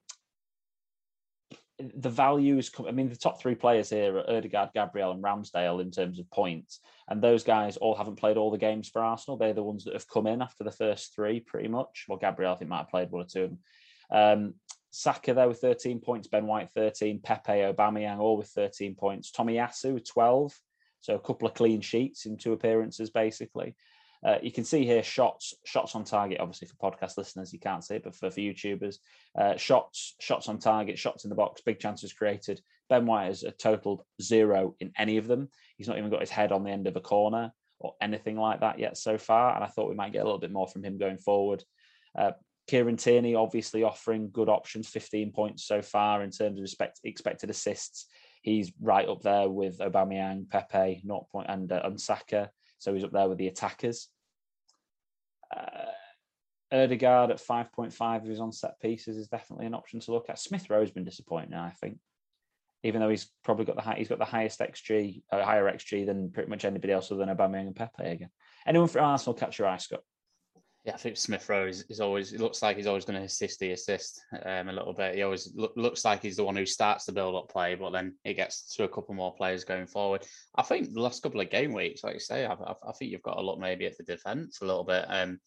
[1.78, 2.86] the values come.
[2.86, 6.30] I mean, the top three players here are Odegaard, Gabriel, and Ramsdale in terms of
[6.30, 9.36] points, and those guys all haven't played all the games for Arsenal.
[9.36, 12.06] They're the ones that have come in after the first three, pretty much.
[12.08, 13.58] Well, Gabriel, I think might have played one or two of them.
[14.10, 14.54] Um,
[14.90, 20.02] Saka there with 13 points, Ben White 13, Pepe, Aubameyang all with 13 points, Tomiyasu
[20.02, 20.58] 12,
[21.06, 23.76] so a couple of clean sheets in two appearances, basically.
[24.26, 26.40] Uh, you can see here shots shots on target.
[26.40, 28.96] Obviously, for podcast listeners, you can't see it, but for, for YouTubers,
[29.38, 32.60] uh, shots shots on target, shots in the box, big chances created.
[32.88, 35.48] Ben White has a totaled zero in any of them.
[35.76, 38.60] He's not even got his head on the end of a corner or anything like
[38.60, 39.54] that yet so far.
[39.54, 41.62] And I thought we might get a little bit more from him going forward.
[42.18, 42.32] Uh,
[42.66, 47.48] Kieran Tierney obviously offering good options, 15 points so far in terms of expect, expected
[47.48, 48.06] assists
[48.46, 52.48] he's right up there with Aubameyang, Pepe, not point, and uh, Saka.
[52.78, 54.08] So he's up there with the attackers.
[55.54, 55.90] Uh,
[56.72, 60.38] Ødegaard at 5.5 if he's on set pieces is definitely an option to look at.
[60.38, 61.98] Smith Rowe's been disappointing, I think.
[62.84, 66.06] Even though he's probably got the high, he's got the highest XG, uh, higher XG
[66.06, 68.30] than pretty much anybody else other than Aubameyang and Pepe again.
[68.64, 70.02] Anyone for Arsenal catch your eye, Scott?
[70.86, 72.32] Yeah, I think Smith Rowe is, is, always.
[72.32, 75.16] It looks like he's always going to assist the assist um, a little bit.
[75.16, 78.14] He always lo- looks like he's the one who starts the build-up play, but then
[78.22, 80.24] he gets to a couple more players going forward.
[80.54, 83.10] I think the last couple of game weeks, like you say, I, I, I think
[83.10, 85.04] you've got a look maybe at the defence a little bit.
[85.08, 85.40] Um,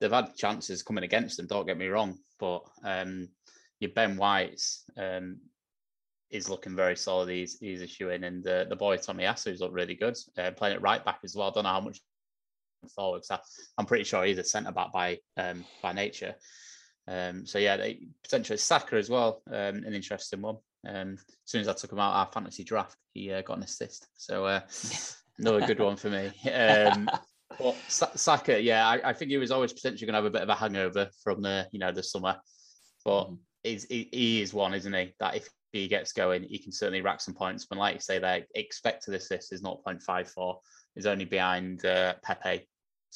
[0.00, 1.46] they've had chances coming against them.
[1.46, 3.28] Don't get me wrong, but um,
[3.80, 5.40] your Ben White's um,
[6.30, 7.28] is looking very solid.
[7.28, 11.18] He's he's and uh, the boy Tomiyasu's looked really good, uh, playing it right back
[11.22, 11.50] as well.
[11.50, 12.00] I don't know how much
[12.90, 13.24] forward.
[13.24, 13.36] So
[13.78, 16.34] I'm pretty sure he's a centre back by um, by nature.
[17.08, 20.56] Um, so yeah, they, potentially Saka as well, um, an interesting one.
[20.86, 23.64] Um, as soon as I took him out our fantasy draft, he uh, got an
[23.64, 24.08] assist.
[24.16, 24.60] So uh,
[25.38, 26.32] another good one for me.
[26.50, 27.08] Um,
[27.58, 30.42] but Saka, yeah, I, I, think he was always potentially going to have a bit
[30.42, 32.36] of a hangover from the you know the summer,
[33.04, 33.38] but mm.
[33.62, 35.14] he, he is one, isn't he?
[35.20, 37.66] That if he gets going, he can certainly rack some points.
[37.66, 40.56] But like you say, their expected assist is 0.54,
[40.96, 42.66] is only behind uh, Pepe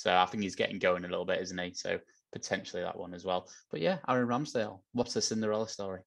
[0.00, 1.74] so I think he's getting going a little bit, isn't he?
[1.74, 1.98] So
[2.32, 3.48] potentially that one as well.
[3.70, 6.00] But yeah, Aaron Ramsdale, what's the Cinderella story?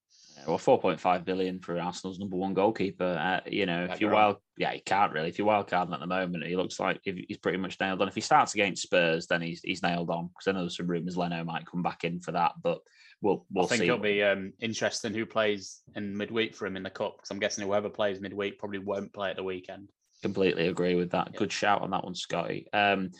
[0.48, 3.06] Well, 4.5 billion for Arsenal's number one goalkeeper.
[3.06, 5.30] Uh, you know, if you're wild, yeah, he can't really.
[5.30, 8.08] If you're wild card at the moment, he looks like he's pretty much nailed on.
[8.08, 10.30] If he starts against Spurs, then he's he's nailed on.
[10.30, 12.80] Because I know there's some rumours Leno might come back in for that, but
[13.22, 13.86] we'll we'll I think see.
[13.86, 17.18] it'll be um, interesting who plays in midweek for him in the cup.
[17.18, 19.90] Because I'm guessing whoever plays midweek probably won't play at the weekend.
[20.24, 21.30] Completely agree with that.
[21.32, 21.38] Yeah.
[21.38, 22.66] Good shout on that one, Scotty.
[22.74, 23.12] Um,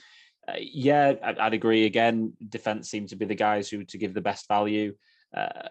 [0.48, 1.86] uh, yeah, I'd, agree.
[1.86, 4.96] Again, defense seemed to be the guys who to give the best value.
[5.36, 5.70] Uh,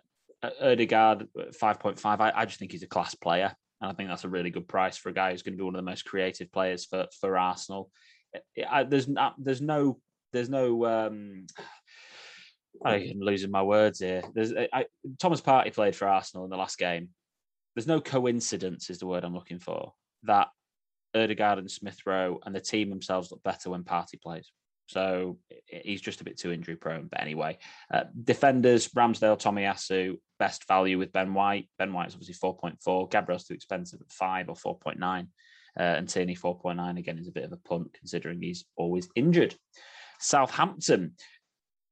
[0.62, 3.54] Ødegaard, 5.5, I, I just think he's a class player.
[3.80, 5.64] And I think that's a really good price for a guy who's going to be
[5.64, 7.90] one of the most creative players for, for Arsenal.
[8.68, 9.98] I, there's not, there's no,
[10.32, 11.46] there's no, um,
[12.84, 14.22] I'm losing my words here.
[14.34, 14.86] There's I,
[15.18, 17.10] Thomas Partey played for Arsenal in the last game.
[17.74, 19.92] There's no coincidence, is the word I'm looking for,
[20.24, 20.48] that
[21.14, 24.50] Ødegaard and Smith Rowe and the team themselves look better when Partey plays.
[24.86, 27.08] So he's just a bit too injury prone.
[27.10, 27.58] But anyway,
[27.92, 31.68] uh, defenders Ramsdale, Tomiyasu, best value with Ben White.
[31.78, 33.10] Ben White's obviously 4.4.
[33.10, 35.28] Gabriel's too expensive at 5 or 4.9.
[35.78, 39.54] Uh, and Tierney 4.9 again is a bit of a punt considering he's always injured.
[40.20, 41.12] Southampton.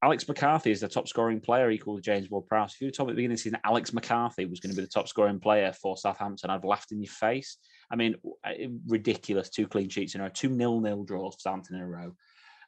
[0.03, 2.75] Alex McCarthy is the top scoring player equal to James Ward Prowse.
[2.75, 4.77] If you told me at the beginning of the season Alex McCarthy was going to
[4.77, 7.59] be the top scoring player for Southampton, I'd laughed in your face.
[7.91, 8.53] I mean, uh,
[8.87, 9.51] ridiculous.
[9.51, 12.15] Two clean sheets in a row, two nil nil draws for Southampton in a row.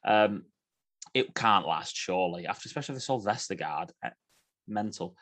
[0.04, 0.44] Um,
[1.14, 3.90] it can't last, surely, after especially if they sold Vestergaard.
[4.02, 4.10] Eh,
[4.66, 5.16] mental.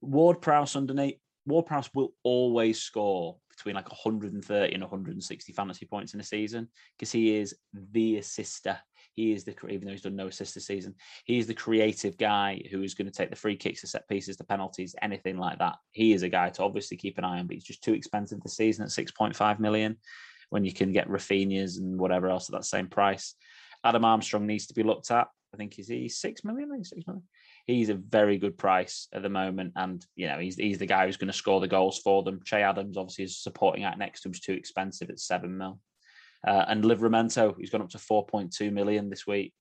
[0.00, 1.18] Ward Prowse underneath.
[1.46, 6.68] Ward Prowse will always score between like 130 and 160 fantasy points in a season
[6.96, 7.54] because he is
[7.92, 8.78] the assister.
[9.14, 12.16] He is the even though he's done no assist this season, he is the creative
[12.16, 15.36] guy who is going to take the free kicks, the set pieces, the penalties, anything
[15.36, 15.76] like that.
[15.90, 18.40] He is a guy to obviously keep an eye on, but he's just too expensive
[18.40, 19.98] this season at 6.5 million
[20.50, 23.34] when you can get Raphinhas and whatever else at that same price.
[23.84, 25.28] Adam Armstrong needs to be looked at.
[25.54, 26.82] I think is he six million?
[26.82, 27.24] Six million.
[27.66, 31.06] He's a very good price at the moment, and you know he's he's the guy
[31.06, 32.40] who's going to score the goals for them.
[32.44, 35.78] Che Adams obviously is supporting act next to him, is too expensive at seven mil.
[36.46, 39.52] Uh, and Livramento, he's gone up to four point two million this week.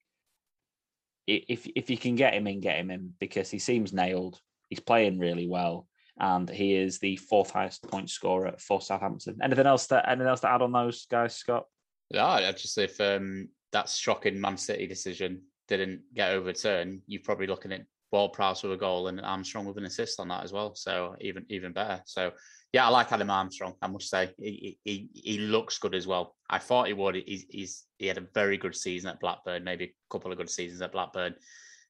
[1.28, 4.40] If if you can get him in, get him in because he seems nailed.
[4.70, 9.38] He's playing really well, and he is the fourth highest point scorer for Southampton.
[9.44, 11.66] Anything else that anything else to add on those guys, Scott?
[12.10, 17.22] Yeah, I'd just say if um, that shocking Man City decision didn't get overturned, you're
[17.24, 20.44] probably looking at Ward Prowse with a goal and Armstrong with an assist on that
[20.44, 20.76] as well.
[20.76, 22.02] So even even better.
[22.06, 22.32] So
[22.74, 23.76] yeah, I like Adam Armstrong.
[23.82, 26.36] I must say he he, he looks good as well.
[26.50, 27.16] I thought he would.
[27.16, 30.50] He's, he's he had a very good season at Blackburn, maybe a couple of good
[30.50, 31.36] seasons at Blackburn.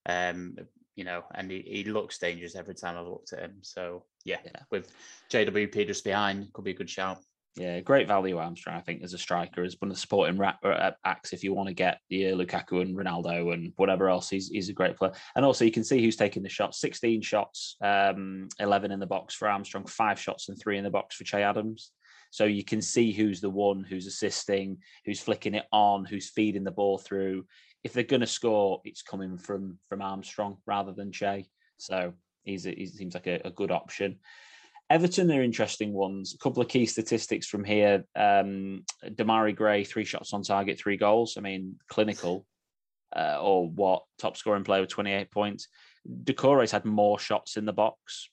[0.05, 0.55] Um,
[0.95, 3.57] you know, and he, he looks dangerous every time I've looked at him.
[3.61, 4.61] So yeah, yeah.
[4.69, 4.91] with
[5.31, 7.19] JWP just behind, could be a good shout.
[7.57, 10.55] Yeah, great value Armstrong, I think, as a striker, as one of the supporting ra-
[10.63, 11.33] uh, acts.
[11.33, 14.69] If you want to get the uh, Lukaku and Ronaldo and whatever else, he's, he's
[14.69, 15.11] a great player.
[15.35, 19.05] And also, you can see who's taking the shots 16 shots, um, 11 in the
[19.05, 21.91] box for Armstrong, five shots and three in the box for Che Adams.
[22.31, 26.63] So you can see who's the one who's assisting, who's flicking it on, who's feeding
[26.63, 27.45] the ball through.
[27.83, 31.49] If they're going to score, it's coming from from Armstrong rather than Che.
[31.77, 34.19] So he's he seems like a, a good option.
[34.91, 36.33] Everton are interesting ones.
[36.33, 38.03] A couple of key statistics from here.
[38.13, 41.37] Um, Demarai Gray, three shots on target, three goals.
[41.37, 42.45] I mean, clinical.
[43.15, 44.03] Uh, or what?
[44.19, 45.69] Top scoring player with 28 points.
[46.25, 48.29] Doucouré's had more shots in the box.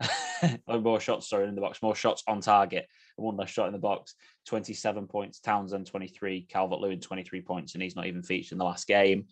[0.66, 1.82] more shots, sorry, in the box.
[1.82, 2.86] More shots on target.
[3.16, 4.14] One less shot in the box.
[4.46, 5.40] 27 points.
[5.40, 6.46] Townsend, 23.
[6.48, 7.74] Calvert Lewin, 23 points.
[7.74, 9.26] And he's not even featured in the last game.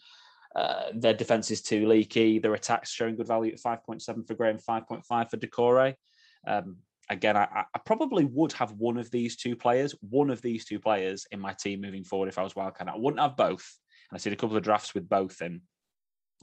[0.54, 2.38] Uh, their defense is too leaky.
[2.38, 5.94] Their attacks showing good value at 5.7 for Gray and 5.5 for Doucouré.
[6.46, 6.76] Um,
[7.10, 10.78] again, I, I, probably would have one of these two players, one of these two
[10.78, 12.88] players in my team moving forward if I was wildcard.
[12.88, 13.76] I wouldn't have both.
[14.10, 15.62] And I've seen a couple of drafts with both in.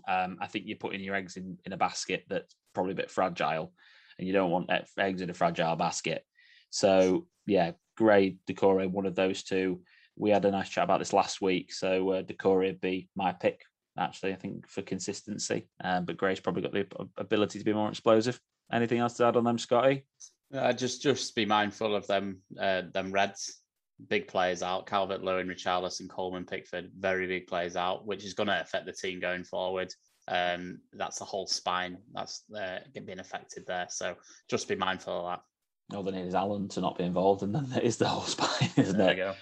[0.08, 3.12] Um, I think you're putting your eggs in, in a basket that's probably a bit
[3.12, 3.74] fragile,
[4.18, 6.24] and you don't want eggs in a fragile basket.
[6.70, 9.82] So, yeah, Gray, Doucouré, one of those two.
[10.18, 11.74] We had a nice chat about this last week.
[11.74, 13.62] So, uh, Doucouré would be my pick,
[13.98, 15.68] actually, I think, for consistency.
[15.84, 18.40] Um, but Gray's probably got the ability to be more explosive.
[18.72, 20.06] Anything else to add on them, Scotty?
[20.54, 23.62] Uh, just just be mindful of them uh, them Reds
[24.10, 24.86] big players out.
[24.86, 28.92] Calvert Lewin, Richarlison, Coleman, Pickford, very big players out, which is going to affect the
[28.92, 29.94] team going forward.
[30.28, 33.88] Um, that's the whole spine that's uh, being affected there.
[33.90, 34.16] So
[34.50, 35.96] just be mindful of that.
[35.96, 38.24] All they need is Allen to not be involved, and then there is the whole
[38.24, 39.18] spine, isn't there it?
[39.18, 39.36] There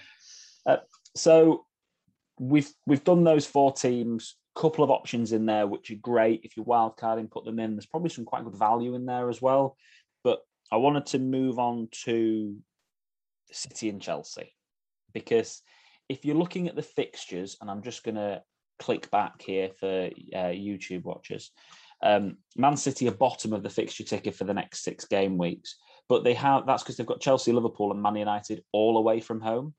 [0.66, 0.76] uh,
[1.16, 1.66] so
[2.38, 4.36] we've we've done those four teams.
[4.56, 6.42] Couple of options in there, which are great.
[6.44, 7.74] If you're wildcarding, put them in.
[7.74, 9.76] There's probably some quite good value in there as well.
[10.22, 10.40] But
[10.70, 12.56] I wanted to move on to
[13.50, 14.54] City and Chelsea
[15.12, 15.62] because
[16.08, 18.42] if you're looking at the fixtures, and I'm just going to
[18.78, 21.50] click back here for uh, YouTube watchers,
[22.02, 25.76] um, Man City are bottom of the fixture ticker for the next six game weeks,
[26.08, 29.40] but they have that's because they've got Chelsea, Liverpool, and Man United all away from
[29.40, 29.74] home,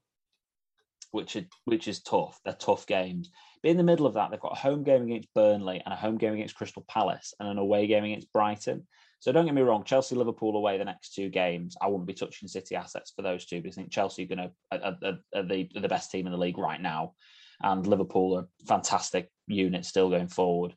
[1.11, 2.39] which are, which is tough.
[2.43, 3.29] They're tough games.
[3.65, 6.17] In the middle of that, they've got a home game against Burnley and a home
[6.17, 8.85] game against Crystal Palace and an away game against Brighton.
[9.19, 11.75] So don't get me wrong, Chelsea, Liverpool away the next two games.
[11.81, 14.49] I wouldn't be touching City assets for those two because I think Chelsea are going
[14.49, 14.97] to are
[15.43, 17.13] the are the best team in the league right now,
[17.59, 20.75] and Liverpool are fantastic unit still going forward.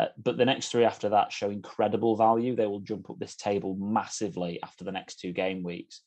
[0.00, 2.56] Uh, but the next three after that show incredible value.
[2.56, 6.00] They will jump up this table massively after the next two game weeks.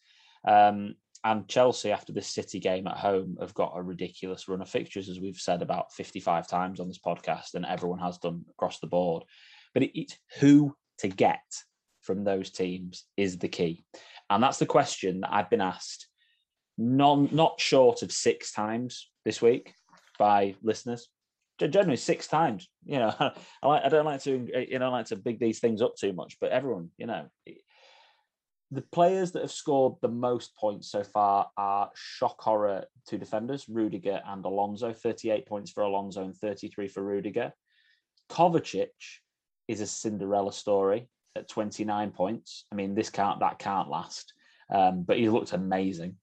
[0.47, 4.69] Um, and Chelsea, after this City game at home, have got a ridiculous run of
[4.69, 8.79] fixtures, as we've said about 55 times on this podcast, and everyone has done across
[8.79, 9.23] the board.
[9.73, 11.43] But it, it's who to get
[12.01, 13.85] from those teams is the key.
[14.29, 16.07] And that's the question that I've been asked
[16.77, 19.73] non not short of six times this week
[20.19, 21.07] by listeners.
[21.59, 22.67] Generally six times.
[22.85, 25.81] You know, I like I don't like to you know like to big these things
[25.81, 27.27] up too much, but everyone, you know,
[28.71, 33.69] the players that have scored the most points so far are shock horror two defenders,
[33.69, 37.53] Rudiger and Alonso, 38 points for Alonso and 33 for Rudiger.
[38.29, 38.87] Kovacic
[39.67, 42.65] is a Cinderella story at 29 points.
[42.71, 44.33] I mean, this can't that can't last.
[44.73, 46.15] Um, but he looked amazing.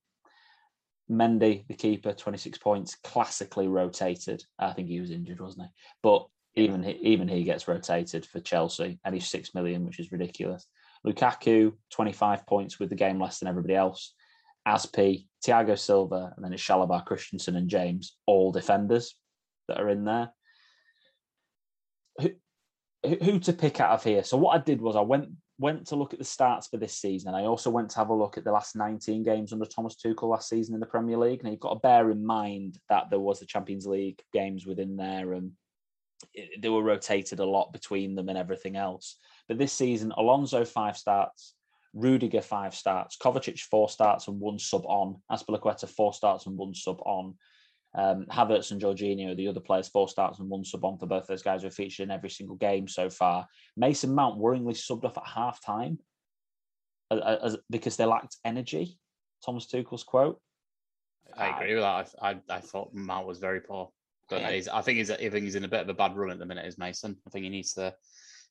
[1.11, 4.43] Mendy, the keeper, 26 points, classically rotated.
[4.59, 5.73] I think he was injured, wasn't he?
[6.03, 10.13] But even he, even he gets rotated for Chelsea, and he's six million, which is
[10.13, 10.67] ridiculous.
[11.07, 14.15] Lukaku, 25 points with the game less than everybody else.
[14.69, 19.15] Azpi, Thiago Silva, and then it's Chalobah, Christensen, and James, all defenders
[19.69, 20.31] that are in there
[23.05, 24.23] who to pick out of here.
[24.23, 26.95] So what I did was I went went to look at the stats for this
[26.95, 27.29] season.
[27.29, 29.95] And I also went to have a look at the last 19 games under Thomas
[29.95, 31.41] Tuchel last season in the Premier League.
[31.41, 34.97] And you've got to bear in mind that there was the Champions League games within
[34.97, 35.53] there and
[36.61, 39.17] they were rotated a lot between them and everything else.
[39.49, 41.55] But this season, Alonso five starts,
[41.93, 46.75] Rudiger five starts, Kovacic four starts and one sub on, Azpilicueta four starts and one
[46.75, 47.35] sub on,
[47.95, 51.27] um, Havertz and Jorginho, the other players, four starts and one sub on for both
[51.27, 53.47] those guys who are featured in every single game so far.
[53.77, 55.99] Mason Mount worryingly subbed off at half time
[57.11, 58.99] as, because they lacked energy.
[59.45, 60.41] Thomas Tuchel's quote.
[61.37, 62.09] I agree with that.
[62.21, 63.91] I, I, I thought Mount was very poor.
[64.31, 64.69] But yeah.
[64.73, 66.47] I think he's I think he's in a bit of a bad run at the
[66.47, 66.65] minute.
[66.65, 67.17] Is Mason?
[67.27, 67.95] I think he needs to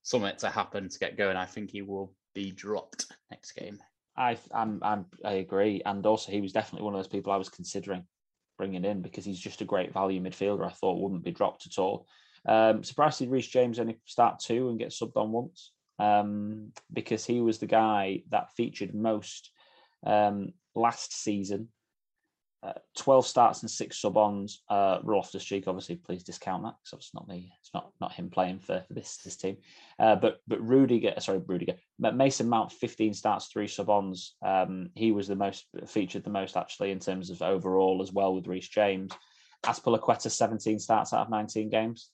[0.03, 1.37] something to happen to get going.
[1.37, 3.79] I think he will be dropped next game.
[4.17, 7.37] I I'm, I'm I agree, and also he was definitely one of those people I
[7.37, 8.03] was considering
[8.57, 10.65] bringing in because he's just a great value midfielder.
[10.65, 12.05] I thought wouldn't be dropped at all.
[12.45, 17.41] Um, surprised Reece James only start two and get subbed on once um, because he
[17.41, 19.51] was the guy that featured most
[20.05, 21.69] um, last season
[22.61, 24.63] uh, 12 starts and six sub-ons.
[24.69, 27.53] Uh, Loftus Cheek, obviously, please discount that because it's not me.
[27.61, 29.57] It's not not him playing for, for this this team.
[29.97, 34.35] Uh, but but Rudiger, sorry, Rudiger, Mason Mount, 15 starts, three sub-ons.
[34.45, 38.35] Um, he was the most featured the most actually in terms of overall as well
[38.35, 39.13] with Reece James.
[39.65, 42.09] Azpilicueta, 17 starts out of 19 games.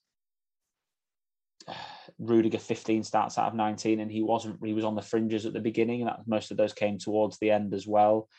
[2.20, 4.64] Rudiger 15 starts out of 19, and he wasn't.
[4.64, 7.40] He was on the fringes at the beginning, and that, most of those came towards
[7.40, 8.30] the end as well.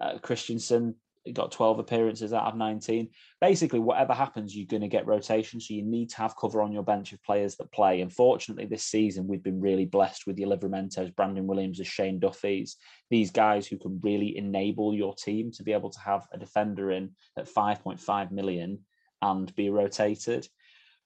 [0.00, 0.96] Uh, Christensen
[1.30, 3.08] got 12 appearances out of 19.
[3.40, 5.60] Basically, whatever happens, you're going to get rotation.
[5.60, 8.00] So you need to have cover on your bench of players that play.
[8.00, 12.76] Unfortunately, this season, we've been really blessed with your Livramentos, Brandon Williams, and Shane Duffy's.
[13.10, 16.90] These guys who can really enable your team to be able to have a defender
[16.90, 18.80] in at 5.5 million
[19.20, 20.48] and be rotated.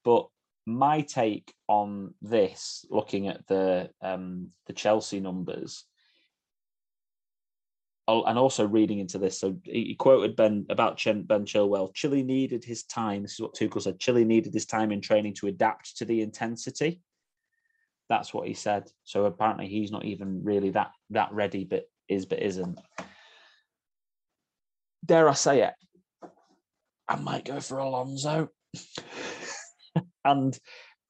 [0.03, 0.29] But
[0.67, 5.85] my take on this, looking at the um, the Chelsea numbers,
[8.09, 11.93] Oh, and also reading into this, so he quoted Ben about Ben Chilwell.
[11.93, 13.23] Chilly needed his time.
[13.23, 13.99] This is what Tuchel said.
[13.99, 17.01] Chilly needed his time in training to adapt to the intensity.
[18.09, 18.89] That's what he said.
[19.03, 22.79] So apparently he's not even really that that ready, but is but isn't.
[25.05, 25.75] Dare I say it?
[27.09, 28.51] I might go for Alonso.
[30.25, 30.57] and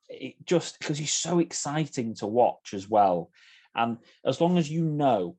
[0.09, 3.31] it just because he's so exciting to watch as well.
[3.75, 5.37] And as long as you know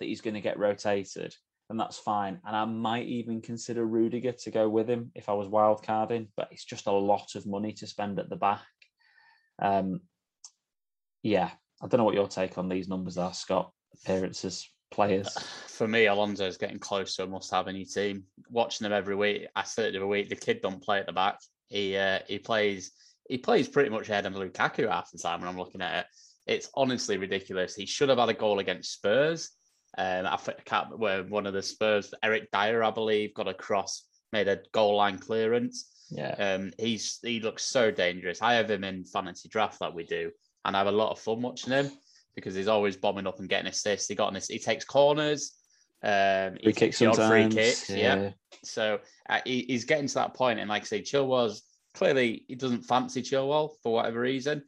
[0.00, 1.34] that he's going to get rotated,
[1.68, 2.40] then that's fine.
[2.46, 6.48] And I might even consider Rudiger to go with him if I was wildcarding, but
[6.50, 8.60] it's just a lot of money to spend at the back.
[9.60, 10.00] Um,
[11.22, 11.50] yeah,
[11.82, 13.72] I don't know what your take on these numbers are, Scott.
[14.02, 15.32] Appearances, players.
[15.68, 18.24] For me, Alonso is getting close to a must-have any team.
[18.50, 20.28] Watching them every week, I said it every week.
[20.28, 21.38] The kid don't play at the back.
[21.68, 22.92] He uh, he plays
[23.28, 26.06] he plays pretty much ahead of Lukaku half the time when I'm looking at it.
[26.46, 27.74] It's honestly ridiculous.
[27.74, 29.50] He should have had a goal against Spurs.
[29.96, 34.04] Um, I can't where one of the Spurs, Eric Dier, I believe, got a cross,
[34.32, 35.90] made a goal line clearance.
[36.10, 36.34] Yeah.
[36.38, 38.42] Um, he's he looks so dangerous.
[38.42, 40.30] I have him in fantasy draft that we do,
[40.64, 41.90] and I have a lot of fun watching him
[42.34, 44.08] because he's always bombing up and getting assists.
[44.08, 45.52] He got an, he takes corners.
[46.02, 47.28] Um, free kicks sometimes.
[47.28, 47.96] Free kicks, yeah.
[47.96, 48.30] yeah.
[48.62, 51.62] So uh, he, he's getting to that point, and like I say, Chilwell's
[51.94, 54.64] clearly he doesn't fancy Chilwell for whatever reason.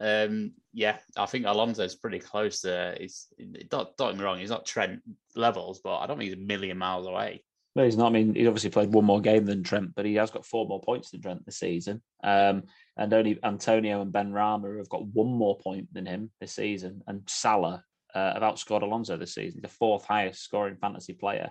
[0.00, 2.96] Um, yeah, I think Alonso's pretty close there.
[2.98, 3.26] He's
[3.68, 5.00] don't, don't get me wrong, he's not Trent
[5.36, 7.42] levels, but I don't think he's a million miles away.
[7.76, 8.08] No, he's not.
[8.08, 10.66] I mean, he's obviously played one more game than Trent, but he has got four
[10.66, 12.02] more points than Trent this season.
[12.24, 12.64] Um,
[12.96, 17.02] and only Antonio and Benrahma have got one more point than him this season.
[17.06, 21.50] And Salah uh, have outscored Alonso this season, the fourth highest scoring fantasy player.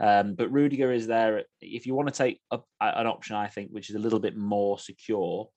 [0.00, 1.44] Um, but Rudiger is there.
[1.60, 4.38] If you want to take a, an option, I think, which is a little bit
[4.38, 5.50] more secure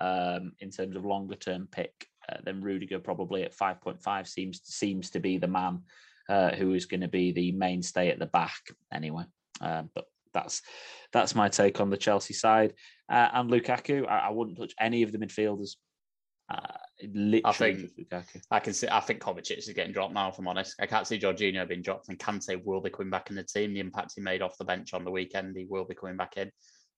[0.00, 5.10] um, in terms of longer term pick, uh, then Rudiger probably at 5.5 seems seems
[5.10, 5.82] to be the man
[6.28, 8.60] uh, who is going to be the mainstay at the back
[8.92, 9.24] anyway.
[9.60, 10.62] Um, but that's
[11.12, 12.74] that's my take on the Chelsea side.
[13.10, 15.70] Uh, and Lukaku, I, I, wouldn't touch any of the midfielders.
[16.48, 16.78] Uh,
[17.44, 17.90] I think
[18.50, 18.88] I can see.
[18.88, 20.28] I think Kovacic is getting dropped now.
[20.28, 23.30] If I'm honest, I can't see Jorginho being dropped, and Kante will be coming back
[23.30, 23.74] in the team.
[23.74, 26.36] The impact he made off the bench on the weekend, he will be coming back
[26.36, 26.50] in.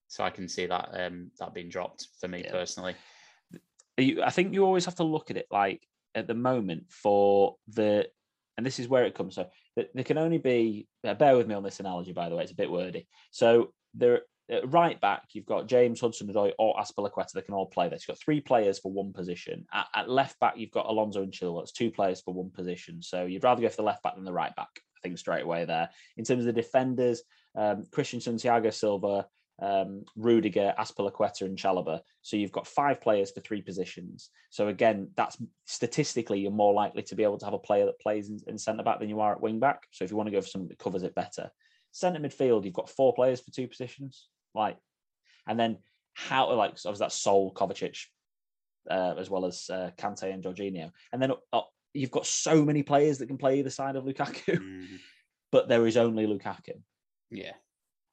[0.09, 2.51] So I can see that um, that being dropped for me yeah.
[2.51, 2.95] personally.
[3.97, 7.57] You, I think you always have to look at it like at the moment for
[7.69, 8.07] the,
[8.57, 9.35] and this is where it comes.
[9.35, 10.89] So there can only be.
[11.05, 12.43] Uh, bear with me on this analogy, by the way.
[12.43, 13.07] It's a bit wordy.
[13.31, 14.23] So there
[14.65, 18.03] right back, you've got James Hudson-Odoi or Azpilicueta that can all play this.
[18.03, 19.67] You've got three players for one position.
[19.73, 21.63] At, at left back, you've got Alonso and Chilwell.
[21.63, 23.03] It's two players for one position.
[23.03, 24.69] So you'd rather go for the left back than the right back.
[24.75, 25.89] I think straight away there.
[26.17, 27.23] In terms of the defenders,
[27.57, 29.27] um, Christensen, Thiago Silva,
[29.63, 32.01] um, Rudiger, Azpilicueta, and Chalobah.
[32.21, 34.31] So you've got five players for three positions.
[34.51, 38.01] So again, that's statistically you're more likely to be able to have a player that
[38.01, 39.85] plays in, in centre back than you are at wing back.
[39.93, 41.51] So if you want to go for something that covers it better,
[41.93, 44.29] centre midfield, you've got four players for two positions.
[44.55, 44.77] Like,
[45.47, 45.79] and then
[46.15, 48.07] how like obviously that Saul Kovacic,
[48.91, 51.63] uh, as well as uh, Kante and Jorginho, and then uh,
[51.95, 54.97] you've got so many players that can play either side of Lukaku, mm-hmm.
[55.53, 56.81] but there is only Lukaku.
[57.31, 57.53] Yeah.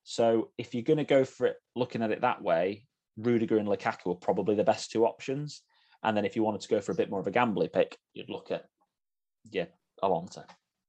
[0.09, 3.67] So if you're going to go for it, looking at it that way, Rudiger and
[3.67, 5.61] Lukaku are probably the best two options.
[6.01, 7.95] And then if you wanted to go for a bit more of a gambling pick,
[8.15, 8.65] you'd look at
[9.51, 9.65] yeah
[10.01, 10.43] Alonso.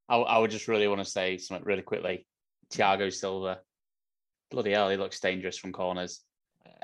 [0.09, 2.27] I, I would just really want to say something really quickly.
[2.73, 3.61] Thiago Silva
[4.51, 6.21] bloody hell, he looks dangerous from corners.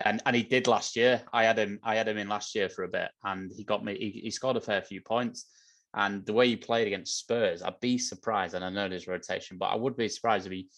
[0.04, 1.22] And and he did last year.
[1.32, 1.80] I had him.
[1.82, 3.96] I had him in last year for a bit, and he got me.
[3.98, 5.46] He, he scored a fair few points.
[5.94, 8.54] And the way he played against Spurs, I'd be surprised.
[8.54, 10.68] And I know there's rotation, but I would be surprised if he.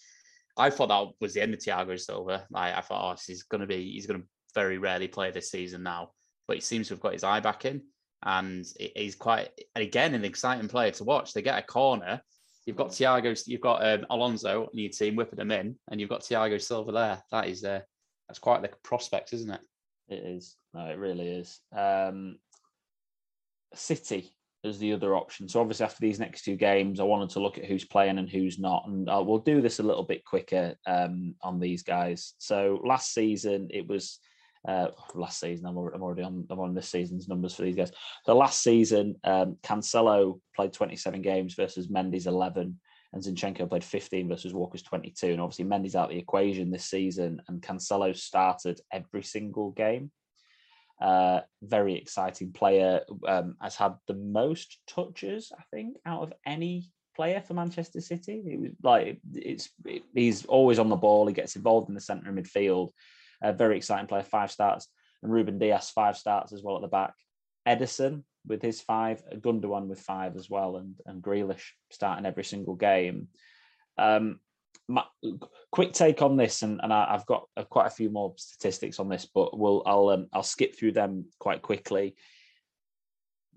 [0.58, 2.46] I thought that was the end of Thiago Silva.
[2.50, 3.92] Like, I thought, oh, he's going to be.
[3.92, 6.10] He's going to very rarely play this season now.
[6.46, 7.82] But he seems to have got his eye back in,
[8.24, 8.64] and
[8.96, 11.32] he's quite again an exciting player to watch.
[11.32, 12.22] They get a corner,
[12.68, 16.10] You've got Thiago, you've got um, Alonso on your team whipping them in, and you've
[16.10, 17.22] got Thiago Silva there.
[17.30, 17.80] That is uh,
[18.28, 19.60] that's quite the prospect, isn't it?
[20.10, 20.54] It is.
[20.74, 21.60] No, it really is.
[21.74, 22.36] Um,
[23.72, 25.48] City is the other option.
[25.48, 28.28] So obviously after these next two games, I wanted to look at who's playing and
[28.28, 32.34] who's not, and uh, we'll do this a little bit quicker um, on these guys.
[32.38, 34.18] So last season it was
[34.66, 35.66] uh, last season.
[35.66, 37.92] I'm already, on I'm on this season's numbers for these guys.
[38.24, 42.78] So last season, um, Cancelo played 27 games versus Mendy's 11,
[43.12, 45.28] and Zinchenko played 15 versus Walker's 22.
[45.28, 50.10] And obviously, Mendy's out of the equation this season, and Cancelo started every single game.
[51.00, 53.00] Uh, very exciting player.
[53.26, 58.42] Um, has had the most touches, I think, out of any player for Manchester City.
[58.46, 61.26] It was like it's it, he's always on the ball.
[61.26, 62.90] He gets involved in the centre of midfield.
[63.42, 64.88] A very exciting player, five starts.
[65.22, 67.14] and Ruben Dias five starts as well at the back.
[67.66, 72.74] Ederson with his five, Gundogan with five as well, and and Grealish starting every single
[72.74, 73.28] game.
[73.98, 74.40] Um,
[74.88, 75.04] my,
[75.70, 78.98] quick take on this, and, and I, have got uh, quite a few more statistics
[78.98, 82.16] on this, but we'll I'll um, I'll skip through them quite quickly.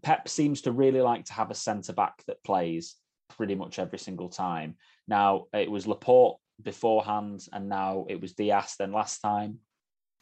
[0.03, 2.95] Pep seems to really like to have a centre back that plays
[3.29, 4.75] pretty much every single time.
[5.07, 8.75] Now it was Laporte beforehand, and now it was Dias.
[8.77, 9.59] Then last time,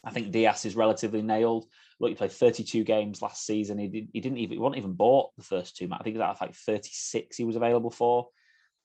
[0.05, 1.65] I think Dias is relatively nailed.
[1.99, 3.79] Look, he played 32 games last season.
[3.79, 5.89] He, did, he didn't even he wasn't even bought the first two.
[5.91, 8.27] I think it was like 36 he was available for.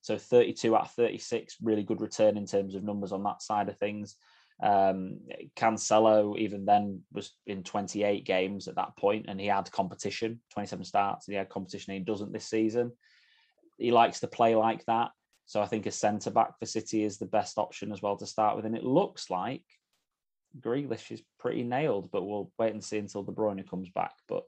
[0.05, 3.71] So 32 out of 36, really good return in terms of numbers on that side
[3.71, 4.17] of things.
[4.63, 5.21] Um,
[5.57, 10.85] Cancelo, even then, was in 28 games at that point, and he had competition, 27
[10.85, 11.95] starts, and he had competition.
[11.95, 12.93] And he doesn't this season.
[13.79, 15.09] He likes to play like that.
[15.47, 18.27] So I think a centre back for City is the best option as well to
[18.27, 18.67] start with.
[18.67, 19.65] And it looks like
[20.61, 24.13] Grealish is pretty nailed, but we'll wait and see until De Bruyne comes back.
[24.29, 24.45] But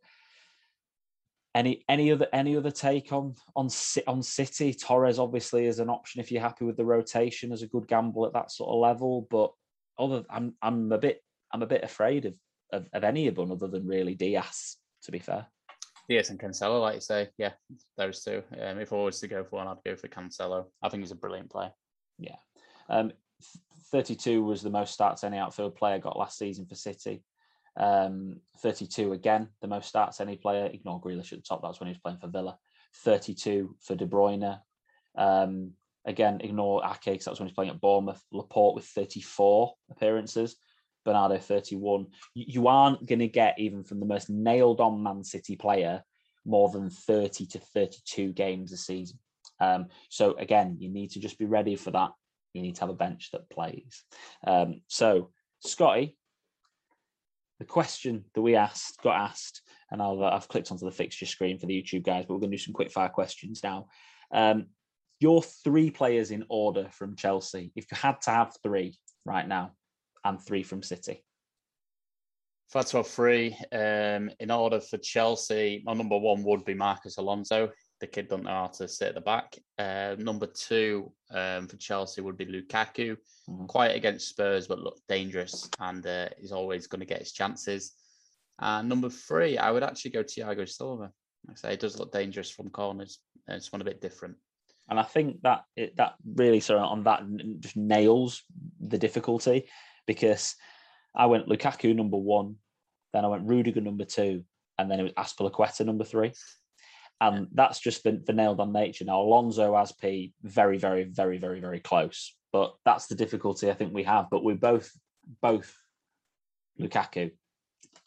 [1.56, 3.68] any any other any other take on on
[4.06, 4.74] on City?
[4.74, 8.26] Torres obviously is an option if you're happy with the rotation as a good gamble
[8.26, 9.26] at that sort of level.
[9.30, 9.52] But
[9.98, 12.34] other, I'm I'm a bit I'm a bit afraid of
[12.72, 14.76] of, of any of them other than really Dias.
[15.04, 15.46] To be fair,
[16.10, 17.52] Dias and Cancelo, like you say, yeah,
[17.96, 18.42] those two.
[18.60, 20.66] Um, if I was to go for one, I'd go for Cancelo.
[20.82, 21.72] I think he's a brilliant player.
[22.18, 22.36] Yeah,
[22.90, 23.12] um,
[23.92, 27.22] 32 was the most starts any outfield player got last season for City.
[27.76, 30.66] Um, 32 again, the most starts any player.
[30.66, 31.62] Ignore Grealish at the top.
[31.62, 32.58] That's when he was playing for Villa.
[33.04, 34.58] 32 for De Bruyne.
[35.16, 35.72] Um,
[36.04, 38.22] again, ignore Ake because that's when he's playing at Bournemouth.
[38.32, 40.56] Laporte with 34 appearances.
[41.04, 42.06] Bernardo 31.
[42.34, 46.02] You aren't going to get even from the most nailed on Man City player
[46.44, 49.18] more than 30 to 32 games a season.
[49.60, 52.10] Um, so again, you need to just be ready for that.
[52.52, 54.04] You need to have a bench that plays.
[54.46, 56.16] Um, so Scotty,
[57.58, 61.26] the question that we asked got asked, and I've, uh, I've clicked onto the fixture
[61.26, 63.86] screen for the YouTube guys, but we're going to do some quick fire questions now.
[64.32, 64.66] Um,
[65.20, 69.72] your three players in order from Chelsea, if you had to have three right now,
[70.24, 71.22] and three from City.
[72.68, 76.64] If I had to have three, um, in order for Chelsea, my number one would
[76.64, 77.70] be Marcos Alonso.
[78.00, 79.56] The kid don't know how to sit at the back.
[79.78, 83.16] Uh, number two um, for Chelsea would be Lukaku.
[83.48, 83.66] Mm-hmm.
[83.66, 87.92] Quiet against Spurs, but look dangerous, and uh, he's always going to get his chances.
[88.58, 91.10] And number three, I would actually go Thiago Silva.
[91.48, 93.20] I say it does look dangerous from corners.
[93.48, 94.36] It's one a bit different.
[94.88, 97.22] And I think that it, that really sort of on that
[97.60, 98.42] just nails
[98.80, 99.68] the difficulty
[100.06, 100.54] because
[101.14, 102.56] I went Lukaku number one,
[103.12, 104.44] then I went Rudiger number two,
[104.78, 106.32] and then it was Azpilicueta number three
[107.20, 109.04] and that's just the, the nailed on nature.
[109.04, 113.94] Now Alonso Azpi, very, very, very, very, very close, but that's the difficulty I think
[113.94, 114.26] we have.
[114.30, 114.90] But we're both,
[115.40, 115.74] both
[116.80, 117.32] Lukaku,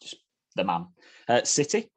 [0.00, 0.16] just
[0.54, 0.86] the man.
[1.28, 1.90] Uh, City.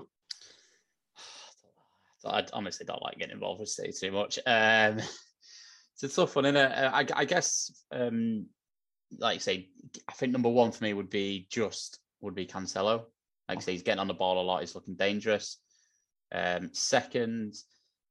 [2.26, 4.40] I honestly don't like getting involved with City too much.
[4.46, 5.00] Um,
[5.94, 6.72] it's a tough one, isn't it?
[6.72, 8.48] Uh, I, I guess, um,
[9.20, 9.70] like you say,
[10.08, 13.04] I think number one for me would be just would be Cancelo.
[13.48, 14.62] Like I say, he's getting on the ball a lot.
[14.62, 15.60] He's looking dangerous.
[16.34, 17.56] Um, second,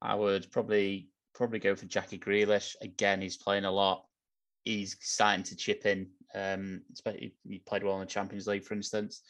[0.01, 2.75] I would probably probably go for Jackie Grealish.
[2.83, 4.05] Again, he's playing a lot.
[4.65, 6.09] He's starting to chip in.
[6.35, 9.23] Um, he played well in the Champions League, for instance.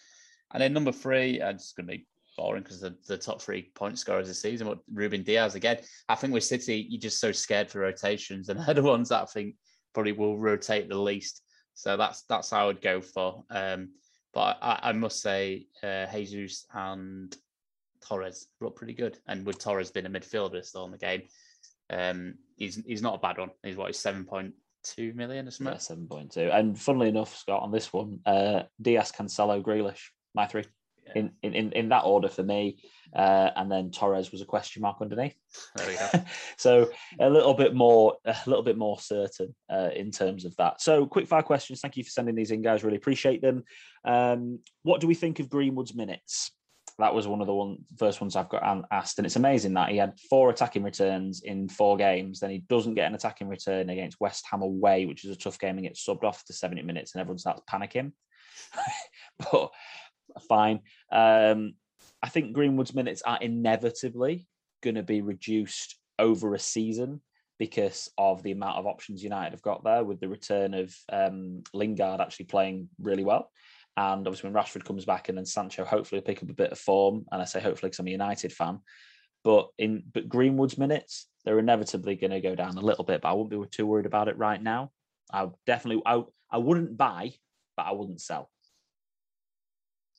[0.53, 3.99] And then number three, it's going to be boring because the, the top three point
[3.99, 5.79] scorers this season, but Ruben Dias again.
[6.09, 9.23] I think with City, you're just so scared for rotations, and they're the ones that
[9.23, 9.57] I think
[9.95, 11.43] probably will rotate the least.
[11.75, 13.45] So that's that's how I would go for.
[13.51, 13.91] Um,
[14.35, 17.35] but I, I must say, uh, Jesus and
[18.07, 19.19] Torres looked pretty good.
[19.27, 21.23] And with Torres being a midfielder still in the game,
[21.91, 23.51] um, he's he's not a bad one.
[23.63, 25.75] He's what he's seven point two million or something.
[25.75, 26.51] Yeah, seven point two.
[26.53, 30.65] And funnily enough, Scott, on this one, uh, Dias, Cancelo, Grealish, my three.
[31.05, 31.23] Yeah.
[31.23, 32.79] In, in in that order for me,
[33.15, 35.35] uh, and then Torres was a question mark underneath.
[35.75, 36.25] There we go.
[36.57, 40.81] so a little bit more, a little bit more certain uh, in terms of that.
[40.81, 41.81] So quick fire questions.
[41.81, 42.85] Thank you for sending these in, guys.
[42.85, 43.65] Really appreciate them.
[44.05, 46.53] Um, what do we think of Greenwood's minutes?
[46.99, 49.91] That was one of the one, first ones I've got asked, and it's amazing that
[49.91, 52.41] he had four attacking returns in four games.
[52.41, 55.59] Then he doesn't get an attacking return against West Ham away, which is a tough
[55.59, 58.13] game, and gets subbed off to 70 minutes, and everyone starts panicking.
[59.53, 59.71] but
[60.49, 60.81] fine.
[61.11, 61.75] Um,
[62.23, 64.47] I think Greenwood's minutes are inevitably
[64.83, 67.21] going to be reduced over a season
[67.59, 71.63] because of the amount of options United have got there, with the return of um,
[71.73, 73.51] Lingard actually playing really well.
[73.97, 76.73] And obviously, when Rashford comes back and then Sancho hopefully will pick up a bit
[76.73, 78.81] of form, and I say hopefully because I'm a United fan,
[79.45, 83.29] but in but Greenwood's minutes, they're inevitably going to go down a little bit, but
[83.29, 84.93] I wouldn't be too worried about it right now.
[85.33, 87.33] I definitely, I, I wouldn't buy,
[87.77, 88.51] but I wouldn't sell.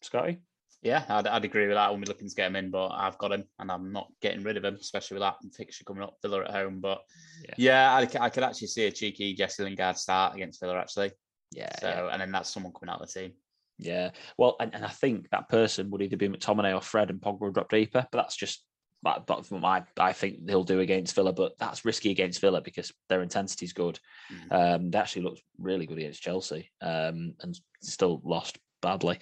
[0.01, 0.39] Scotty?
[0.81, 1.91] Yeah, I'd, I'd agree with that.
[1.91, 4.43] When we're looking to get him in, but I've got him, and I'm not getting
[4.43, 6.81] rid of him, especially with that fixture coming up, Villa at home.
[6.81, 7.01] But
[7.47, 11.11] yeah, yeah I, I could actually see a cheeky Jesse Lingard start against Villa actually.
[11.51, 11.71] Yeah.
[11.79, 12.09] So, yeah.
[12.11, 13.33] and then that's someone coming out of the team.
[13.77, 14.11] Yeah.
[14.37, 17.41] Well, and, and I think that person would either be McTominay or Fred, and Pogba
[17.41, 18.07] would drop deeper.
[18.11, 18.63] But that's just
[19.03, 21.33] that, that's what I, I think he'll do against Villa.
[21.33, 23.99] But that's risky against Villa because their intensity is good.
[24.31, 24.75] Mm.
[24.75, 29.19] Um, they actually looked really good against Chelsea um, and still lost badly.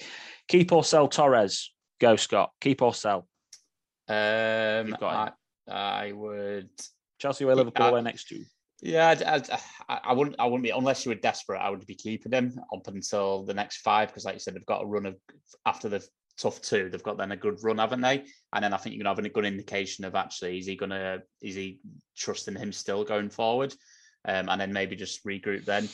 [0.47, 1.71] Keep or sell Torres?
[1.99, 2.51] Go, Scott.
[2.59, 3.27] Keep or sell?
[4.07, 5.31] Um, I,
[5.67, 6.69] I would.
[7.19, 8.43] Chelsea away, Liverpool away next to.
[8.81, 9.41] Yeah, I,
[9.87, 10.37] I, I, wouldn't.
[10.39, 11.59] I wouldn't be unless you were desperate.
[11.59, 14.65] I would be keeping him up until the next five because, like you said, they've
[14.65, 15.15] got a run of
[15.67, 16.03] after the
[16.37, 16.89] tough two.
[16.89, 18.25] They've got then a good run, haven't they?
[18.53, 21.19] And then I think you're gonna have a good indication of actually is he gonna
[21.41, 21.79] is he
[22.17, 23.73] trusting him still going forward,
[24.27, 25.87] um, and then maybe just regroup then.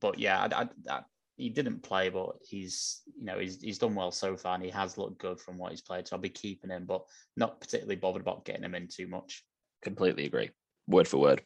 [0.00, 1.00] But yeah, I, I,
[1.36, 4.70] he didn't play, but he's you know he's he's done well so far, and he
[4.70, 6.08] has looked good from what he's played.
[6.08, 7.02] So I'll be keeping him, but
[7.36, 9.44] not particularly bothered about getting him in too much.
[9.82, 10.48] Completely agree,
[10.88, 11.42] word for word.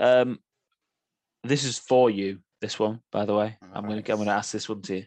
[0.00, 0.38] Um,
[1.44, 2.38] this is for you.
[2.60, 4.04] This one, by the way, All I'm right.
[4.04, 5.04] gonna I'm gonna ask this one to you.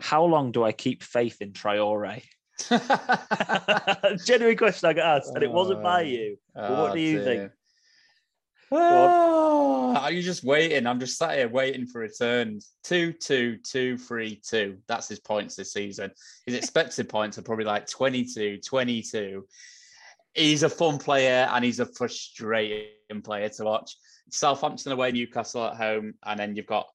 [0.00, 2.22] How long do I keep faith in Traore?
[4.24, 6.36] Genuine question I got asked, and it wasn't by you.
[6.54, 7.24] But oh, what do you dear.
[7.24, 7.52] think?
[8.74, 10.86] Oh, are you just waiting?
[10.86, 12.72] I'm just sat here waiting for returns.
[12.84, 14.78] Two, two, two, three, two.
[14.88, 16.10] That's his points this season.
[16.46, 19.46] His expected points are probably like 22, 22.
[20.34, 23.96] He's a fun player and he's a frustrating player to watch.
[24.30, 26.86] Southampton away, Newcastle at home, and then you've got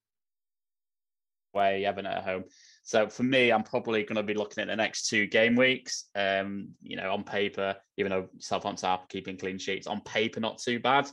[1.53, 2.45] away Everton at home.
[2.83, 6.05] So for me, I'm probably going to be looking at the next two game weeks.
[6.15, 10.59] Um, you know, on paper, even though Southampton are keeping clean sheets, on paper not
[10.59, 11.09] too bad.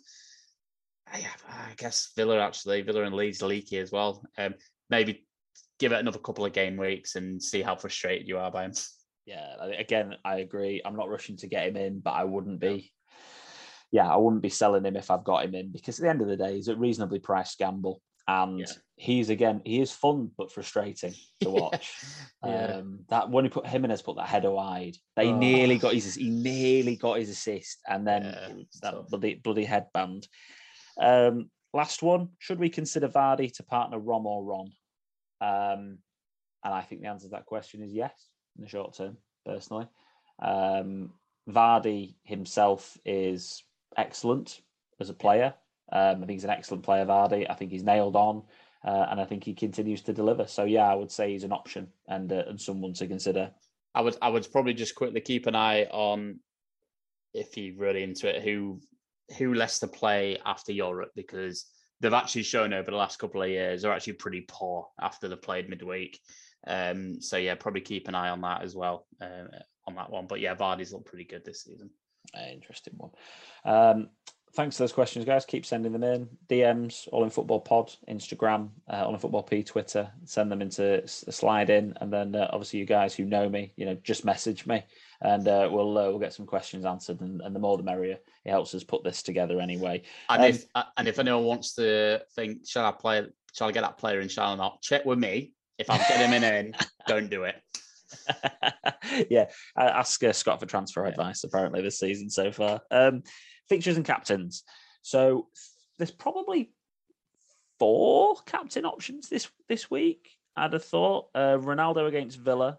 [1.12, 4.24] I, I guess Villa actually, Villa and Leeds leaky as well.
[4.38, 4.54] Um,
[4.88, 5.26] maybe
[5.78, 8.72] give it another couple of game weeks and see how frustrated you are by him.
[9.26, 10.82] Yeah, again, I agree.
[10.84, 12.92] I'm not rushing to get him in, but I wouldn't be.
[13.90, 16.20] Yeah, I wouldn't be selling him if I've got him in because at the end
[16.20, 18.66] of the day, he's a reasonably priced gamble, and yeah.
[18.96, 21.94] he's again he is fun but frustrating to watch.
[22.44, 22.78] yeah.
[22.78, 25.38] Um, that when he put Jimenez put that header wide, they oh.
[25.38, 28.48] nearly got his he nearly got his assist, and then yeah,
[28.82, 29.08] that tough.
[29.08, 30.28] bloody bloody headband.
[31.00, 34.72] Um, last one: Should we consider Vardy to partner Rom or Ron?
[35.40, 35.98] Um,
[36.64, 38.12] and I think the answer to that question is yes
[38.56, 39.16] in the short term.
[39.44, 39.86] Personally,
[40.42, 41.10] um,
[41.48, 43.62] Vardy himself is
[43.96, 44.60] excellent
[45.00, 45.54] as a player.
[45.92, 47.46] Um, I think he's an excellent player, Vardy.
[47.48, 48.42] I think he's nailed on,
[48.86, 50.46] uh, and I think he continues to deliver.
[50.46, 53.50] So yeah, I would say he's an option and uh, and someone to consider.
[53.94, 56.40] I would I would probably just quickly keep an eye on
[57.32, 58.80] if you're really into it who
[59.38, 61.66] who Leicester play after Europe because
[62.00, 65.40] they've actually shown over the last couple of years they're actually pretty poor after they've
[65.40, 66.18] played midweek.
[66.66, 69.44] Um, so yeah, probably keep an eye on that as well uh,
[69.86, 70.26] on that one.
[70.26, 71.90] But yeah, Vardy's looked pretty good this season.
[72.36, 73.10] Uh, interesting one.
[73.64, 74.08] Um,
[74.54, 75.44] thanks for those questions, guys.
[75.44, 76.28] Keep sending them in.
[76.48, 80.10] DMs, All in Football Pod, Instagram, uh, All in Football P, Twitter.
[80.24, 83.84] Send them into slide in, and then uh, obviously you guys who know me, you
[83.84, 84.82] know, just message me,
[85.20, 88.18] and uh, we'll uh, we'll get some questions answered, and, and, the more the merrier.
[88.44, 90.02] It helps us put this together anyway.
[90.28, 93.26] And um, if and if anyone wants to think, shall I play?
[93.52, 94.28] Shall I get that player in?
[94.28, 94.82] Shall I not?
[94.82, 95.53] Check with me.
[95.78, 96.74] If I'm getting him in,
[97.06, 97.56] don't do it.
[99.30, 99.46] yeah,
[99.76, 101.10] ask uh, Scott for transfer yeah.
[101.10, 101.44] advice.
[101.44, 102.80] Apparently, this season so far.
[102.90, 103.22] Um,
[103.68, 104.62] fixtures and captains.
[105.02, 105.48] So
[105.98, 106.72] there's probably
[107.78, 110.30] four captain options this this week.
[110.56, 112.78] I'd have thought uh, Ronaldo against Villa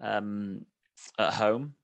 [0.00, 0.66] um,
[1.18, 1.74] at home.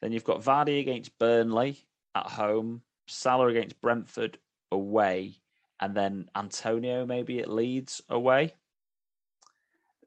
[0.00, 2.82] Then you've got Vardy against Burnley at home.
[3.06, 4.38] Salah against Brentford
[4.72, 5.36] away,
[5.78, 8.54] and then Antonio maybe at Leeds away.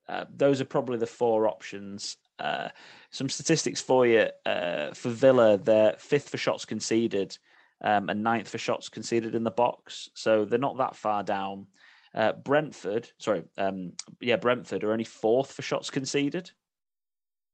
[0.10, 2.18] Uh, those are probably the four options.
[2.39, 2.70] Uh,
[3.12, 4.28] some statistics for you.
[4.45, 7.38] Uh, for Villa, they're fifth for shots conceded
[7.84, 10.10] um, and ninth for shots conceded in the box.
[10.14, 11.68] So they're not that far down.
[12.16, 16.51] Uh, Brentford, sorry, um, yeah, Brentford are only fourth for shots conceded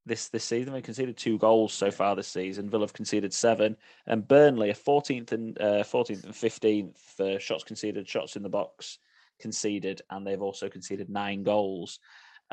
[0.05, 0.73] this this season.
[0.73, 2.69] They've conceded two goals so far this season.
[2.69, 7.63] Villa have conceded seven, and Burnley are fourteenth and uh, fourteenth and fifteenth for shots
[7.63, 8.99] conceded, shots in the box
[9.39, 11.99] conceded, and they've also conceded nine goals.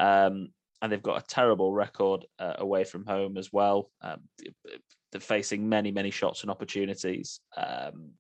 [0.01, 0.49] Um,
[0.83, 3.91] and they've got a terrible record uh, away from home as well.
[4.01, 4.21] Um,
[5.13, 7.41] they're facing many, many shots and opportunities.
[7.57, 8.13] Um,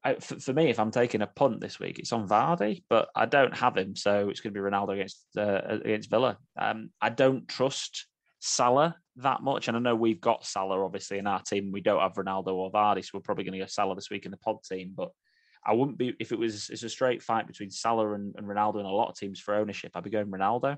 [0.04, 3.26] I, for, me, if I'm taking a punt this week, it's on Vardy, but I
[3.26, 6.38] don't have him, so it's going to be Ronaldo against uh, against Villa.
[6.60, 8.08] Um, I don't trust
[8.42, 11.72] Salah that much, and I know we've got Salah obviously in our team.
[11.72, 14.26] We don't have Ronaldo or Vardy, so we're probably going to go Salah this week
[14.26, 14.92] in the pod team.
[14.94, 15.12] But
[15.66, 18.78] I wouldn't be if it was it's a straight fight between Salah and, and Ronaldo
[18.78, 19.92] and a lot of teams for ownership.
[19.96, 20.78] I'd be going Ronaldo.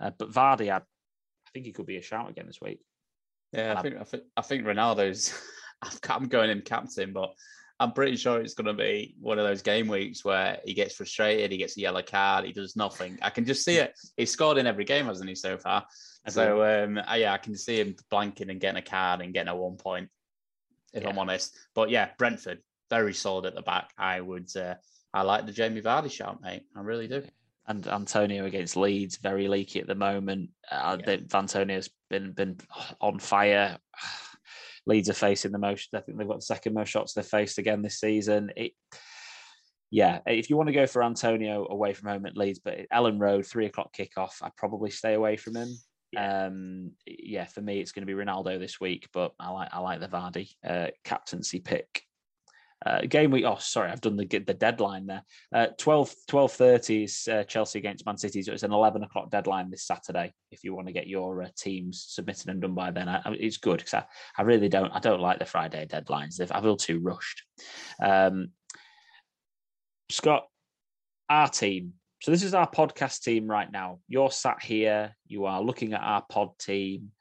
[0.00, 2.80] Uh, but Vardy, I, I think he could be a shout again this week.
[3.52, 5.34] Yeah, I think, I think I think Ronaldo's.
[6.08, 7.34] I'm going in captain, but
[7.78, 10.94] I'm pretty sure it's going to be one of those game weeks where he gets
[10.94, 13.18] frustrated, he gets a yellow card, he does nothing.
[13.20, 13.94] I can just see it.
[14.16, 15.84] He's scored in every game, hasn't he, so far?
[16.28, 19.56] So um, yeah, I can see him blanking and getting a card and getting a
[19.56, 20.08] one point,
[20.94, 21.10] if yeah.
[21.10, 21.54] I'm honest.
[21.74, 22.60] But yeah, Brentford
[22.90, 23.90] very solid at the back.
[23.98, 24.74] I would, uh,
[25.12, 26.62] I like the Jamie Vardy shout, mate.
[26.76, 27.22] I really do.
[27.68, 30.50] And Antonio against Leeds, very leaky at the moment.
[30.70, 31.16] Uh, yeah.
[31.34, 32.58] Antonio's been been
[33.00, 33.78] on fire.
[34.86, 35.88] Leeds are facing the most.
[35.94, 38.50] I think they've got the second most shots they've faced again this season.
[38.56, 38.72] It,
[39.90, 43.20] yeah, if you want to go for Antonio away from home at Leeds, but Elland
[43.20, 45.76] Road, three o'clock kickoff, I'd probably stay away from him.
[46.12, 46.46] Yeah.
[46.46, 49.80] Um, yeah, for me, it's going to be Ronaldo this week, but I like I
[49.80, 52.02] like the Vardy uh, captaincy pick.
[52.84, 53.44] Uh, game week.
[53.46, 55.22] Oh, sorry, I've done the the deadline there.
[55.54, 58.42] Uh, 12 12.30 is uh, Chelsea against Man City.
[58.42, 60.34] So it's an eleven o'clock deadline this Saturday.
[60.50, 63.56] If you want to get your uh, teams submitted and done by then, I, it's
[63.56, 64.04] good because I,
[64.36, 66.38] I really don't I don't like the Friday deadlines.
[66.50, 67.42] I feel too rushed.
[68.02, 68.48] Um,
[70.10, 70.46] Scott,
[71.30, 71.94] our team.
[72.22, 74.00] So this is our podcast team right now.
[74.08, 75.16] You're sat here.
[75.26, 77.12] You are looking at our pod team.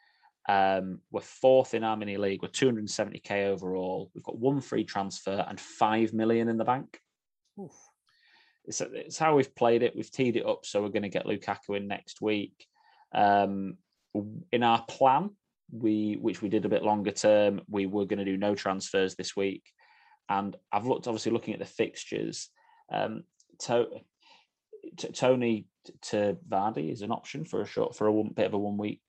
[0.47, 2.41] Um, we're fourth in our mini league.
[2.41, 4.11] We're 270k overall.
[4.13, 6.99] We've got one free transfer and five million in the bank.
[8.65, 9.95] It's, it's how we've played it.
[9.95, 12.65] We've teed it up, so we're going to get Lukaku in next week.
[13.13, 13.77] Um,
[14.51, 15.31] in our plan,
[15.71, 19.15] we which we did a bit longer term, we were going to do no transfers
[19.15, 19.63] this week.
[20.29, 22.49] And I've looked, obviously, looking at the fixtures.
[22.91, 23.23] Um,
[23.61, 23.87] to,
[24.97, 25.67] to, Toney
[26.03, 28.77] to Vardy is an option for a short for a one, bit of a one
[28.77, 29.01] week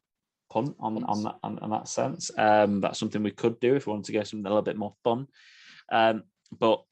[0.57, 2.30] punt on on that on, on that sense.
[2.38, 4.78] Um, that's something we could do if we wanted to go something a little bit
[4.78, 5.26] more fun.
[5.92, 6.22] Um,
[6.59, 6.82] but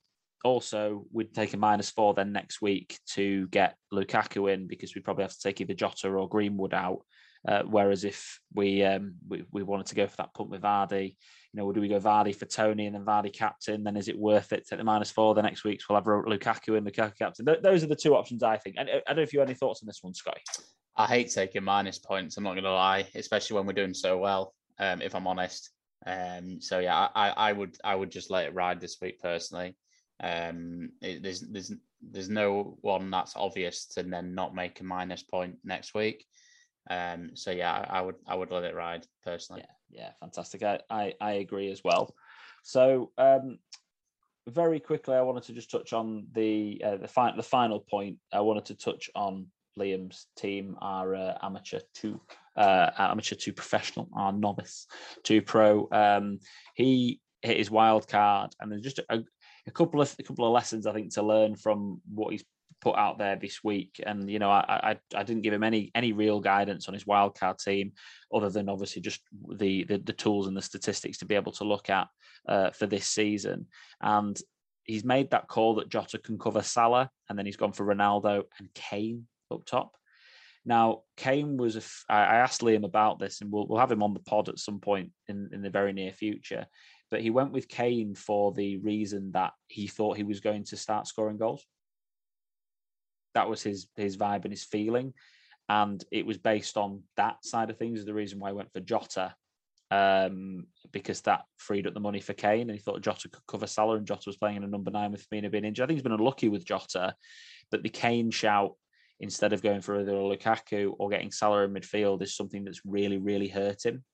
[0.44, 5.04] also we'd take a minus four then next week to get Lukaku in because we'd
[5.04, 7.00] probably have to take either Jota or Greenwood out.
[7.46, 11.08] Uh, whereas if we, um, we we wanted to go for that punt with Vardy,
[11.08, 13.84] you know, do we go Vardy for Toney and then Vardy captain?
[13.84, 14.64] Then is it worth it?
[14.64, 15.34] To take the minus four.
[15.34, 17.44] The next week's we'll have Lukaku and Lukaku captain.
[17.44, 18.76] Th- those are the two options I think.
[18.78, 20.40] And uh, I don't know if you have any thoughts on this one, Scotty.
[20.96, 22.36] I hate taking minus points.
[22.36, 24.54] I'm not going to lie, especially when we're doing so well.
[24.78, 25.70] Um, if I'm honest.
[26.06, 29.76] Um, so yeah, I, I would I would just let it ride this week personally.
[30.22, 31.72] Um, it, there's there's
[32.02, 36.26] there's no one that's obvious to then not make a minus point next week.
[36.90, 39.62] Um, so yeah, I, I would I would let it ride personally.
[39.90, 40.62] Yeah, yeah, fantastic.
[40.62, 42.14] I I, I agree as well.
[42.62, 43.58] So um,
[44.48, 48.18] very quickly, I wanted to just touch on the uh, the, fi- the final point.
[48.32, 49.46] I wanted to touch on
[49.78, 52.20] Liam's team are uh, amateur to
[52.56, 54.86] uh, amateur to professional, are novice
[55.24, 55.88] to pro.
[55.90, 56.38] Um,
[56.74, 59.22] he hit his wild card, and there's just a,
[59.66, 62.44] a, couple of a couple of lessons I think to learn from what he's
[62.80, 64.00] put out there this week.
[64.04, 67.06] And you know, I I, I didn't give him any any real guidance on his
[67.06, 67.92] wild card team,
[68.32, 69.20] other than obviously just
[69.56, 72.08] the the, the tools and the statistics to be able to look at
[72.48, 73.66] uh, for this season.
[74.00, 74.38] And
[74.84, 78.44] he's made that call that Jota can cover Salah, and then he's gone for Ronaldo
[78.58, 79.92] and Kane up top.
[80.66, 84.20] Now, Kane was, I asked Liam about this, and we'll, we'll have him on the
[84.20, 86.66] pod at some point in, in the very near future.
[87.10, 90.76] But he went with Kane for the reason that he thought he was going to
[90.76, 91.64] start scoring goals.
[93.34, 95.12] That was his his vibe and his feeling,
[95.68, 98.04] and it was based on that side of things.
[98.04, 99.34] The reason why I went for Jota,
[99.90, 103.66] um, because that freed up the money for Kane, and he thought Jota could cover
[103.66, 105.84] Salah, and Jota was playing in a number nine with Firmino being injured.
[105.84, 107.14] I think he's been unlucky with Jota,
[107.70, 108.76] but the Kane shout
[109.20, 113.18] instead of going for either Lukaku or getting Salah in midfield is something that's really,
[113.18, 114.04] really hurt him.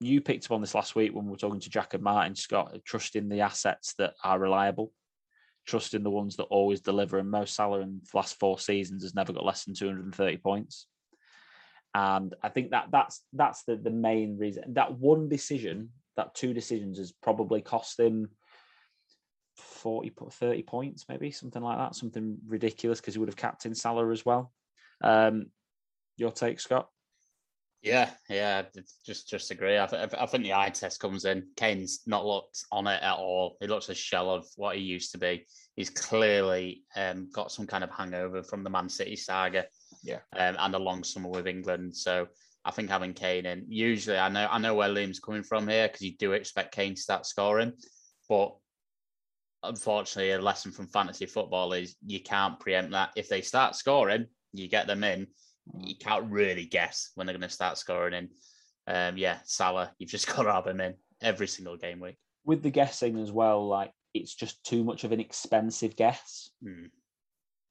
[0.00, 2.34] You picked up on this last week when we were talking to Jack and Martin
[2.34, 4.92] Scott, trusting the assets that are reliable,
[5.66, 7.18] trusting the ones that always deliver.
[7.18, 10.86] And Mo Salah in the last four seasons has never got less than 230 points.
[11.94, 14.74] And I think that that's that's the, the main reason.
[14.74, 18.28] That one decision, that two decisions has probably cost him
[19.60, 24.10] 40, 30 points, maybe something like that, something ridiculous because he would have captained Salah
[24.10, 24.52] as well.
[25.02, 25.46] Um,
[26.16, 26.88] your take, Scott?
[27.82, 28.64] Yeah, yeah,
[29.06, 29.78] just just agree.
[29.78, 31.46] I, th- I think the eye test comes in.
[31.56, 33.56] Kane's not looked on it at all.
[33.58, 35.46] He looks a shell of what he used to be.
[35.76, 39.64] He's clearly um, got some kind of hangover from the Man City saga,
[40.04, 41.96] yeah, um, and a long summer with England.
[41.96, 42.28] So
[42.66, 43.64] I think having Kane in.
[43.66, 46.94] Usually, I know I know where Liam's coming from here because you do expect Kane
[46.96, 47.72] to start scoring,
[48.28, 48.54] but
[49.62, 53.10] unfortunately, a lesson from fantasy football is you can't preempt that.
[53.16, 55.26] If they start scoring, you get them in.
[55.78, 58.28] You can't really guess when they're going to start scoring in.
[58.86, 62.16] Um, yeah, Salah, you've just got to have him in every single game week.
[62.44, 66.50] With the guessing as well, like it's just too much of an expensive guess.
[66.64, 66.90] Mm.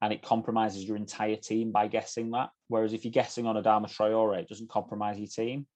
[0.02, 2.50] And it compromises your entire team by guessing that.
[2.68, 5.66] Whereas if you're guessing on Adama Traore, it doesn't compromise your team.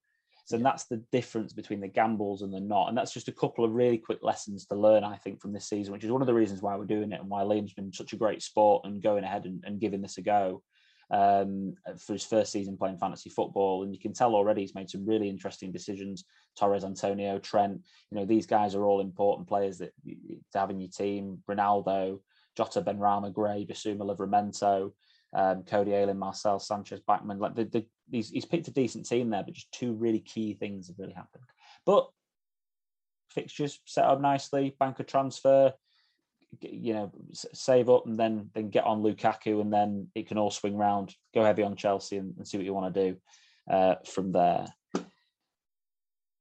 [0.44, 2.88] So that's the difference between the gambles and the not.
[2.88, 5.68] And that's just a couple of really quick lessons to learn, I think, from this
[5.68, 7.92] season, which is one of the reasons why we're doing it and why Liam's been
[7.92, 10.62] such a great sport and going ahead and, and giving this a go
[11.10, 13.84] um, for his first season playing fantasy football.
[13.84, 16.26] And you can tell already he's made some really interesting decisions.
[16.58, 17.80] Torres, Antonio, Trent,
[18.10, 21.42] you know, these guys are all important players that to have in your team.
[21.50, 22.20] Ronaldo,
[22.54, 24.92] Jota, Benrahma, Gray, Bissouma, Livramento
[25.34, 27.38] um, Cody Ayling, Marcel Sanchez, Bachmann.
[27.38, 30.54] Like the, the, he's, he's picked a decent team there, but just two really key
[30.54, 31.44] things have really happened.
[31.84, 32.08] But
[33.30, 35.72] fixtures set up nicely, banker transfer,
[36.60, 40.50] you know, save up and then then get on Lukaku, and then it can all
[40.50, 41.14] swing round.
[41.34, 43.16] Go heavy on Chelsea and, and see what you want to do
[43.68, 44.66] uh, from there.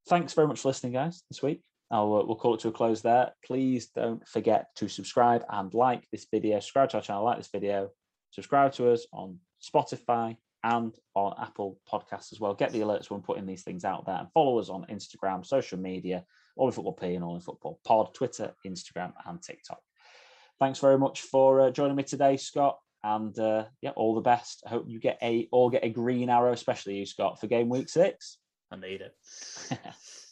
[0.08, 1.24] Thanks very much for listening, guys.
[1.30, 1.64] This week.
[1.92, 3.34] I'll, uh, we'll call it to a close there.
[3.46, 6.60] Please don't forget to subscribe and like this video.
[6.60, 7.92] Subscribe to our channel, like this video,
[8.34, 12.54] subscribe to us on Spotify and on Apple Podcasts as well.
[12.54, 15.78] Get the alerts when putting these things out there and follow us on Instagram, social
[15.78, 16.26] media,
[16.56, 19.80] All in Football P and All in Football Pod, Twitter, Instagram, and TikTok.
[20.60, 22.80] Thanks very much for uh, joining me today, Scott.
[23.04, 24.64] And uh, yeah, all the best.
[24.66, 27.68] I hope you get a all get a green arrow, especially you, Scott, for game
[27.68, 28.38] week six.
[28.72, 29.14] I need it.